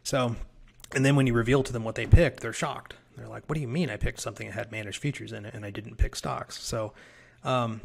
[0.02, 0.36] So,
[0.94, 2.94] and then when you reveal to them what they picked, they're shocked.
[3.16, 5.54] They're like, "What do you mean I picked something that had managed futures in it
[5.54, 6.92] and I didn't pick stocks?" So,
[7.42, 7.80] um,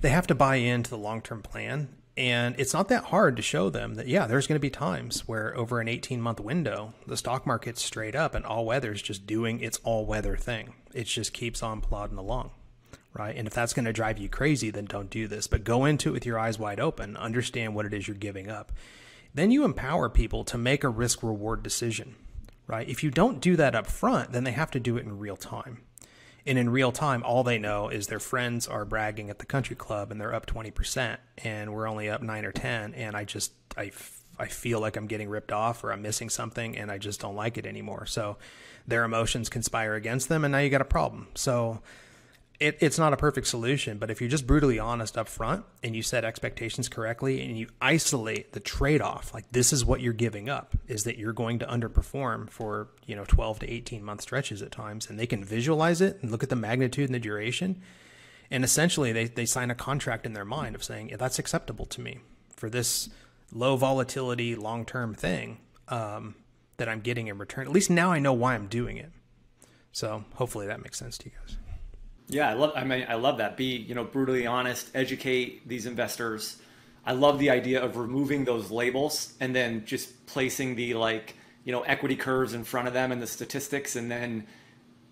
[0.00, 3.42] they have to buy into the long term plan and it's not that hard to
[3.42, 6.94] show them that, yeah, there's going to be times where over an 18 month window,
[7.06, 10.72] the stock market's straight up and all weather is just doing its all weather thing.
[10.94, 12.52] It just keeps on plodding along,
[13.12, 13.36] right?
[13.36, 15.46] And if that's going to drive you crazy, then don't do this.
[15.46, 18.48] But go into it with your eyes wide open, understand what it is you're giving
[18.48, 18.72] up.
[19.34, 22.16] Then you empower people to make a risk reward decision,
[22.66, 22.88] right?
[22.88, 25.36] If you don't do that up front, then they have to do it in real
[25.36, 25.82] time
[26.46, 29.76] and in real time all they know is their friends are bragging at the country
[29.76, 33.52] club and they're up 20% and we're only up 9 or 10 and i just
[33.76, 33.90] i
[34.38, 37.36] I feel like I'm getting ripped off or I'm missing something and I just don't
[37.36, 38.06] like it anymore.
[38.06, 38.36] So
[38.86, 41.28] their emotions conspire against them and now you got a problem.
[41.34, 41.80] So
[42.58, 45.94] it, it's not a perfect solution, but if you're just brutally honest up front and
[45.94, 50.14] you set expectations correctly and you isolate the trade off, like this is what you're
[50.14, 54.22] giving up, is that you're going to underperform for, you know, 12 to 18 month
[54.22, 55.10] stretches at times.
[55.10, 57.82] And they can visualize it and look at the magnitude and the duration.
[58.50, 61.84] And essentially they, they sign a contract in their mind of saying, yeah, that's acceptable
[61.86, 62.20] to me
[62.56, 63.10] for this
[63.52, 66.36] low volatility, long term thing um,
[66.78, 67.66] that I'm getting in return.
[67.66, 69.12] At least now I know why I'm doing it.
[69.92, 71.56] So hopefully that makes sense to you guys.
[72.28, 72.72] Yeah, I love.
[72.74, 73.56] I mean, I love that.
[73.56, 74.90] Be you know brutally honest.
[74.94, 76.56] Educate these investors.
[77.04, 81.72] I love the idea of removing those labels and then just placing the like you
[81.72, 84.46] know equity curves in front of them and the statistics, and then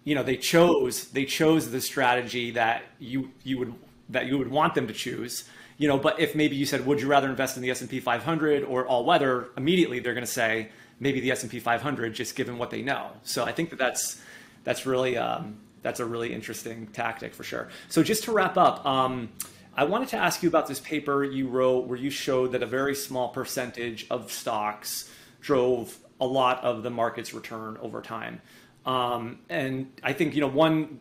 [0.03, 3.75] you know they chose they chose the strategy that you you would
[4.09, 5.45] that you would want them to choose.
[5.77, 7.91] You know, but if maybe you said, would you rather invest in the S and
[7.91, 9.49] P 500 or all weather?
[9.57, 10.69] Immediately, they're going to say
[11.01, 13.11] maybe the S and P 500, just given what they know.
[13.25, 14.21] So I think that that's
[14.63, 17.69] that's really um, that's a really interesting tactic for sure.
[17.89, 19.29] So just to wrap up, um,
[19.77, 22.67] I wanted to ask you about this paper you wrote where you showed that a
[22.67, 25.11] very small percentage of stocks
[25.41, 28.41] drove a lot of the market's return over time.
[28.87, 31.01] Um, and I think you know one,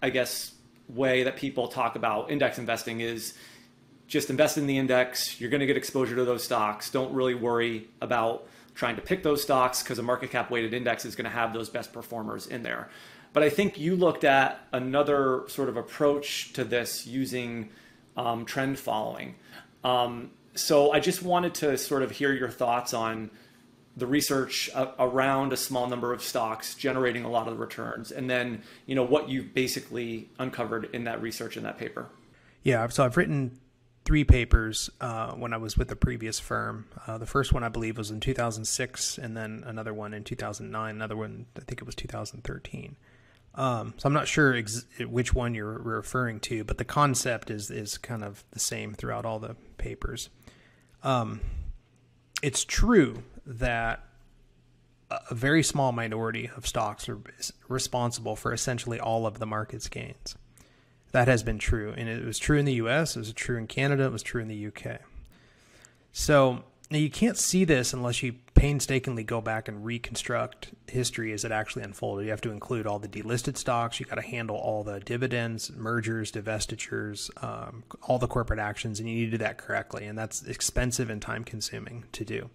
[0.00, 0.52] I guess,
[0.88, 3.34] way that people talk about index investing is
[4.06, 5.40] just invest in the index.
[5.40, 6.90] You're going to get exposure to those stocks.
[6.90, 11.04] Don't really worry about trying to pick those stocks because a market cap weighted index
[11.04, 12.88] is going to have those best performers in there.
[13.32, 17.70] But I think you looked at another sort of approach to this using
[18.16, 19.36] um, trend following.
[19.84, 23.30] Um, so I just wanted to sort of hear your thoughts on
[23.96, 28.28] the research around a small number of stocks generating a lot of the returns, and
[28.28, 32.08] then you know what you've basically uncovered in that research in that paper.
[32.62, 33.58] Yeah, so I've written
[34.04, 36.86] three papers uh, when I was with the previous firm.
[37.06, 40.94] Uh, the first one I believe was in 2006, and then another one in 2009.
[40.94, 42.96] Another one I think it was 2013.
[43.54, 47.70] Um, so I'm not sure ex- which one you're referring to, but the concept is
[47.70, 50.30] is kind of the same throughout all the papers.
[51.02, 51.40] Um,
[52.42, 54.04] it's true that
[55.30, 57.18] a very small minority of stocks are
[57.68, 60.36] responsible for essentially all of the market's gains.
[61.12, 63.16] That has been true, and it was true in the U.S.
[63.16, 64.04] It was true in Canada.
[64.04, 64.98] It was true in the U.K.
[66.12, 71.44] So now you can't see this unless you painstakingly go back and reconstruct history as
[71.44, 72.24] it actually unfolded.
[72.24, 73.98] You have to include all the delisted stocks.
[73.98, 79.08] You got to handle all the dividends, mergers, divestitures, um, all the corporate actions, and
[79.08, 80.06] you need to do that correctly.
[80.06, 82.50] And that's expensive and time consuming to do.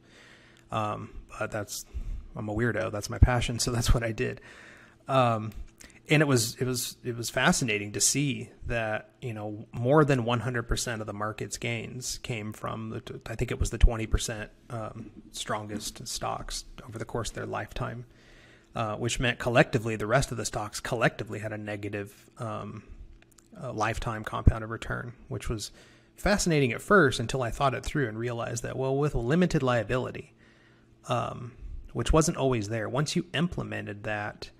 [0.72, 1.10] Um,
[1.40, 1.86] but that's
[2.36, 2.92] I'm a weirdo.
[2.92, 4.40] That's my passion, so that's what I did.
[5.08, 5.52] Um,
[6.10, 10.24] and it was it was it was fascinating to see that you know more than
[10.24, 15.12] 100% of the market's gains came from the I think it was the 20% um,
[15.32, 18.06] strongest stocks over the course of their lifetime,
[18.76, 22.84] uh, which meant collectively the rest of the stocks collectively had a negative um,
[23.62, 25.72] uh, lifetime compounded return, which was
[26.16, 30.34] fascinating at first until I thought it through and realized that well with limited liability.
[31.10, 31.54] Um,
[31.94, 32.88] which wasn't always there.
[32.88, 34.52] Once you implemented that,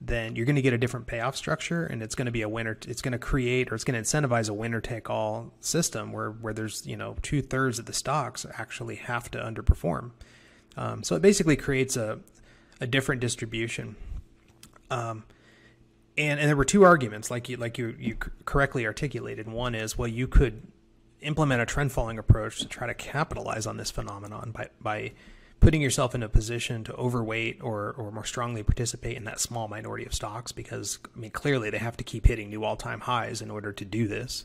[0.00, 2.48] then you're going to get a different payoff structure and it's going to be a
[2.48, 6.12] winner it's going to create or it's going to incentivize a winner take all system
[6.12, 10.10] where where there's you know two thirds of the stocks actually have to underperform.
[10.76, 12.20] Um, so it basically creates a
[12.80, 13.96] a different distribution.
[14.90, 15.24] Um,
[16.18, 19.48] and and there were two arguments like you like you you correctly articulated.
[19.48, 20.62] One is well you could
[21.20, 25.12] implement a trend following approach to try to capitalize on this phenomenon by by
[25.60, 29.68] putting yourself in a position to overweight or, or more strongly participate in that small
[29.68, 33.00] minority of stocks because I mean clearly they have to keep hitting new all time
[33.00, 34.44] highs in order to do this.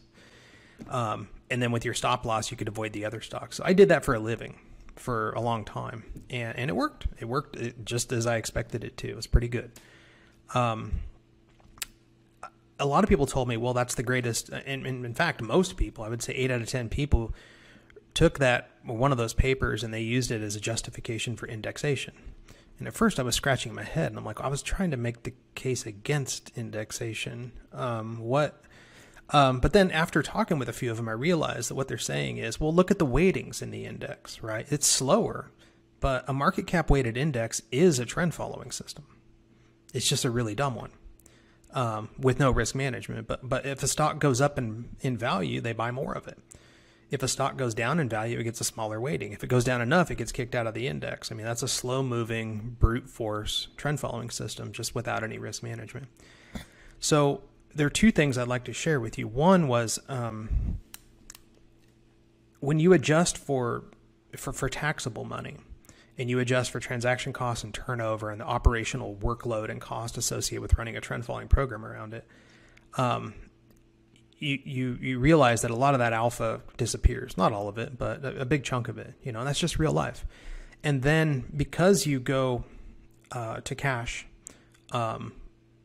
[0.89, 3.57] Um, and then with your stop loss, you could avoid the other stocks.
[3.57, 4.57] So I did that for a living
[4.95, 7.07] for a long time, and and it worked.
[7.19, 9.09] It worked just as I expected it to.
[9.09, 9.71] It was pretty good.
[10.53, 10.93] Um,
[12.79, 14.49] a lot of people told me, well, that's the greatest.
[14.49, 17.33] And, and in fact, most people, I would say eight out of ten people,
[18.13, 22.13] took that one of those papers and they used it as a justification for indexation.
[22.79, 24.97] And at first, I was scratching my head, and I'm like, I was trying to
[24.97, 27.51] make the case against indexation.
[27.71, 28.63] Um, what?
[29.29, 31.99] Um, but then after talking with a few of them, I realized that what they're
[31.99, 34.65] saying is, well, look at the weightings in the index, right?
[34.71, 35.51] It's slower,
[35.99, 39.05] but a market cap weighted index is a trend following system.
[39.93, 40.91] It's just a really dumb one
[41.73, 43.27] um, with no risk management.
[43.27, 46.39] But but if a stock goes up in in value, they buy more of it.
[47.11, 49.33] If a stock goes down in value, it gets a smaller weighting.
[49.33, 51.31] If it goes down enough, it gets kicked out of the index.
[51.31, 55.61] I mean, that's a slow moving, brute force trend following system just without any risk
[55.61, 56.07] management.
[56.99, 57.43] So,
[57.73, 59.27] there are two things I'd like to share with you.
[59.27, 60.77] One was um,
[62.59, 63.85] when you adjust for,
[64.35, 65.57] for, for taxable money,
[66.17, 70.61] and you adjust for transaction costs and turnover and the operational workload and cost associated
[70.61, 72.25] with running a trend following program around it,
[72.97, 73.33] um,
[74.41, 77.37] you, you you realize that a lot of that alpha disappears.
[77.37, 79.13] Not all of it, but a, a big chunk of it.
[79.23, 80.25] You know, that's just real life.
[80.83, 82.65] And then because you go
[83.31, 84.25] uh, to cash
[84.91, 85.33] um,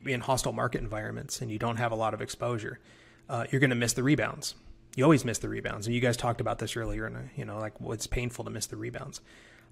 [0.07, 2.81] in hostile market environments and you don't have a lot of exposure,
[3.29, 4.55] uh, you're going to miss the rebounds.
[4.97, 7.05] You always miss the rebounds, and you guys talked about this earlier.
[7.05, 9.21] And you know, like well, it's painful to miss the rebounds.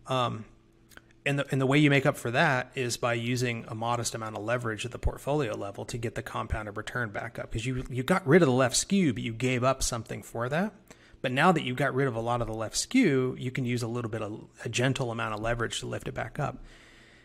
[0.07, 0.45] Um,
[1.27, 4.15] and the, and the way you make up for that is by using a modest
[4.15, 7.51] amount of leverage at the portfolio level to get the compounded return back up.
[7.51, 10.49] Because you you got rid of the left skew but you gave up something for
[10.49, 10.75] that.
[11.23, 13.65] But now that you've got rid of a lot of the left skew you can
[13.65, 16.59] use a little bit of a gentle amount of leverage to lift it back up.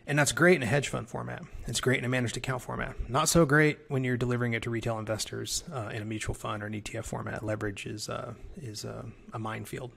[0.08, 1.44] And that's great in a hedge fund format.
[1.68, 3.10] It's great in a managed account format.
[3.10, 6.64] Not so great when you're delivering it to retail investors uh, in a mutual fund
[6.64, 7.44] or an ETF format.
[7.44, 9.92] Leverage is uh, is uh, a minefield.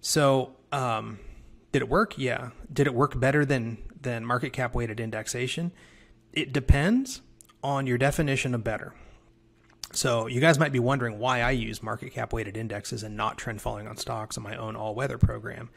[0.00, 1.18] So um,
[1.72, 2.16] did it work?
[2.16, 2.50] Yeah.
[2.72, 5.72] Did it work better than than market cap weighted indexation?
[6.32, 7.20] It depends
[7.62, 8.94] on your definition of better.
[9.92, 13.38] So you guys might be wondering why I use market cap weighted indexes and not
[13.38, 15.70] trend following on stocks in my own all weather program.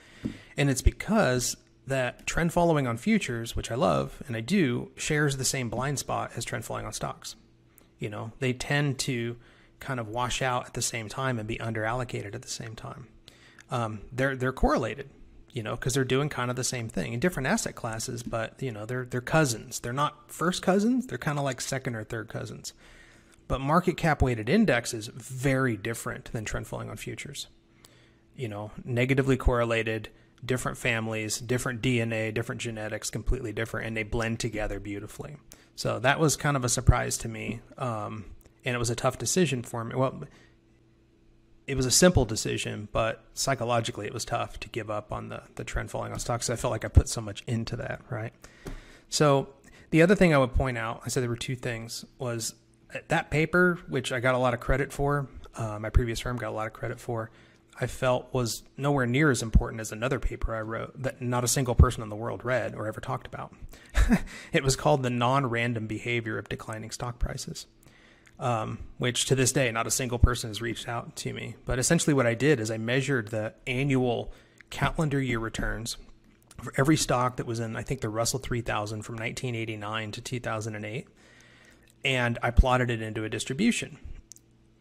[0.58, 1.56] And it's because
[1.88, 5.98] that trend following on futures, which I love and I do, shares the same blind
[5.98, 7.36] spot as trend following on stocks.
[8.00, 9.38] You know, they tend to
[9.80, 12.76] kind of wash out at the same time and be under allocated at the same
[12.76, 13.08] time.
[13.72, 15.10] Um, they're they're correlated
[15.54, 18.62] you know, because they're doing kind of the same thing in different asset classes, but
[18.62, 19.80] you know, they're they're cousins.
[19.80, 21.08] They're not first cousins.
[21.08, 22.74] They're kind of like second or third cousins.
[23.48, 27.48] But market cap weighted index is very different than trend following on futures.
[28.36, 30.08] You know, negatively correlated,
[30.46, 35.36] different families, different DNA, different genetics, completely different, and they blend together beautifully.
[35.76, 38.26] So that was kind of a surprise to me, um,
[38.64, 39.96] and it was a tough decision for me.
[39.96, 40.24] Well,
[41.72, 45.42] it was a simple decision, but psychologically it was tough to give up on the
[45.56, 46.50] the trend following on stocks.
[46.50, 48.34] I felt like I put so much into that, right?
[49.08, 49.48] So
[49.90, 52.56] the other thing I would point out, I said there were two things, was
[53.08, 56.50] that paper, which I got a lot of credit for, uh, my previous firm got
[56.50, 57.32] a lot of credit for.
[57.80, 61.48] I felt was nowhere near as important as another paper I wrote that not a
[61.48, 63.56] single person in the world read or ever talked about.
[64.52, 67.66] it was called The Non Random Behavior of Declining Stock Prices
[68.42, 71.56] um, which to this day, not a single person has reached out to me.
[71.64, 74.34] But essentially, what I did is I measured the annual
[74.72, 75.98] calendar year returns
[76.62, 81.08] for every stock that was in, I think, the Russell 3000 from 1989 to 2008.
[82.04, 84.00] And I plotted it into a distribution.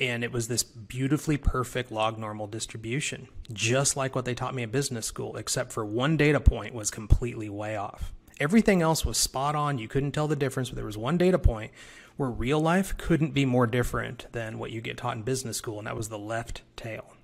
[0.00, 4.62] And it was this beautifully perfect log normal distribution, just like what they taught me
[4.62, 8.14] in business school, except for one data point was completely way off.
[8.38, 9.76] Everything else was spot on.
[9.76, 11.72] You couldn't tell the difference, but there was one data point
[12.20, 15.78] where real life couldn't be more different than what you get taught in business school,
[15.78, 17.14] and that was the left tail.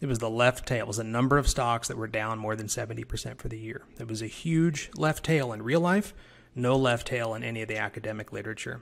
[0.00, 0.80] It was the left tail.
[0.80, 3.82] It was a number of stocks that were down more than 70% for the year.
[4.00, 6.14] It was a huge left tail in real life,
[6.52, 8.80] no left tail in any of the academic literature.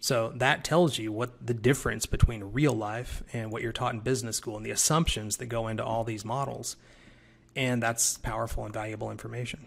[0.00, 4.00] So that tells you what the difference between real life and what you're taught in
[4.00, 6.76] business school and the assumptions that go into all these models.
[7.54, 9.66] And that's powerful and valuable information.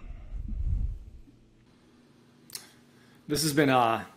[3.28, 4.08] This has been a,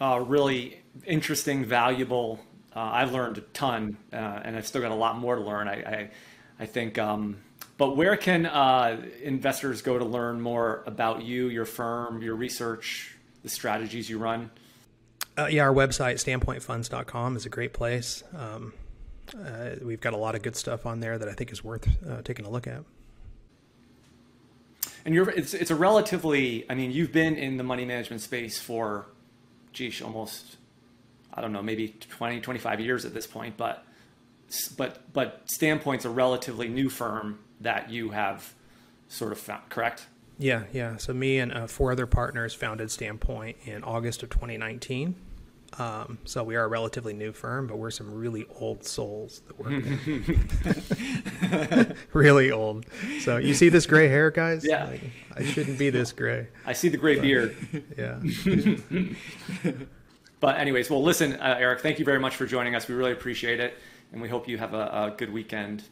[0.00, 2.40] a really interesting, valuable.
[2.74, 5.68] Uh, I've learned a ton, uh, and I've still got a lot more to learn.
[5.68, 6.10] I, I,
[6.58, 6.98] I think.
[6.98, 7.38] Um,
[7.76, 13.16] but where can uh, investors go to learn more about you, your firm, your research,
[13.42, 14.50] the strategies you run?
[15.38, 18.22] Uh, yeah, our website, standpointfunds.com, is a great place.
[18.36, 18.74] Um,
[19.34, 21.88] uh, we've got a lot of good stuff on there that I think is worth
[22.06, 22.82] uh, taking a look at.
[25.04, 28.58] And you're it's it's a relatively I mean you've been in the money management space
[28.58, 29.06] for
[29.72, 30.56] geez almost
[31.32, 33.84] I don't know maybe 20 25 years at this point but
[34.76, 38.54] but but Standpoint's a relatively new firm that you have
[39.08, 40.06] sort of found correct?
[40.38, 40.96] Yeah, yeah.
[40.96, 45.14] So me and uh, four other partners founded Standpoint in August of 2019.
[45.78, 49.58] Um, so we are a relatively new firm, but we're some really old souls that
[49.58, 49.84] work
[52.12, 52.86] really old.
[53.20, 54.66] So you see this gray hair, guys?
[54.66, 54.86] Yeah.
[54.86, 55.00] Like,
[55.36, 56.48] I shouldn't be this gray.
[56.66, 57.56] I see the gray but, beard.
[57.96, 58.20] Yeah.
[60.40, 62.88] but anyways, well, listen, uh, Eric, thank you very much for joining us.
[62.88, 63.78] We really appreciate it,
[64.12, 65.84] and we hope you have a, a good weekend.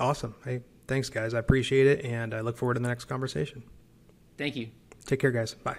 [0.00, 0.34] Awesome.
[0.44, 1.32] Hey, thanks, guys.
[1.32, 3.62] I appreciate it, and I look forward to the next conversation.
[4.36, 4.68] Thank you.
[5.06, 5.54] Take care, guys.
[5.54, 5.78] Bye.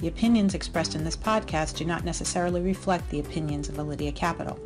[0.00, 4.58] The opinions expressed in this podcast do not necessarily reflect the opinions of Validea Capital.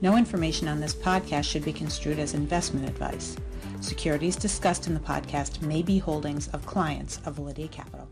[0.00, 3.36] No information on this podcast should be construed as investment advice.
[3.82, 8.07] Securities discussed in the podcast may be holdings of clients of Validea Capital.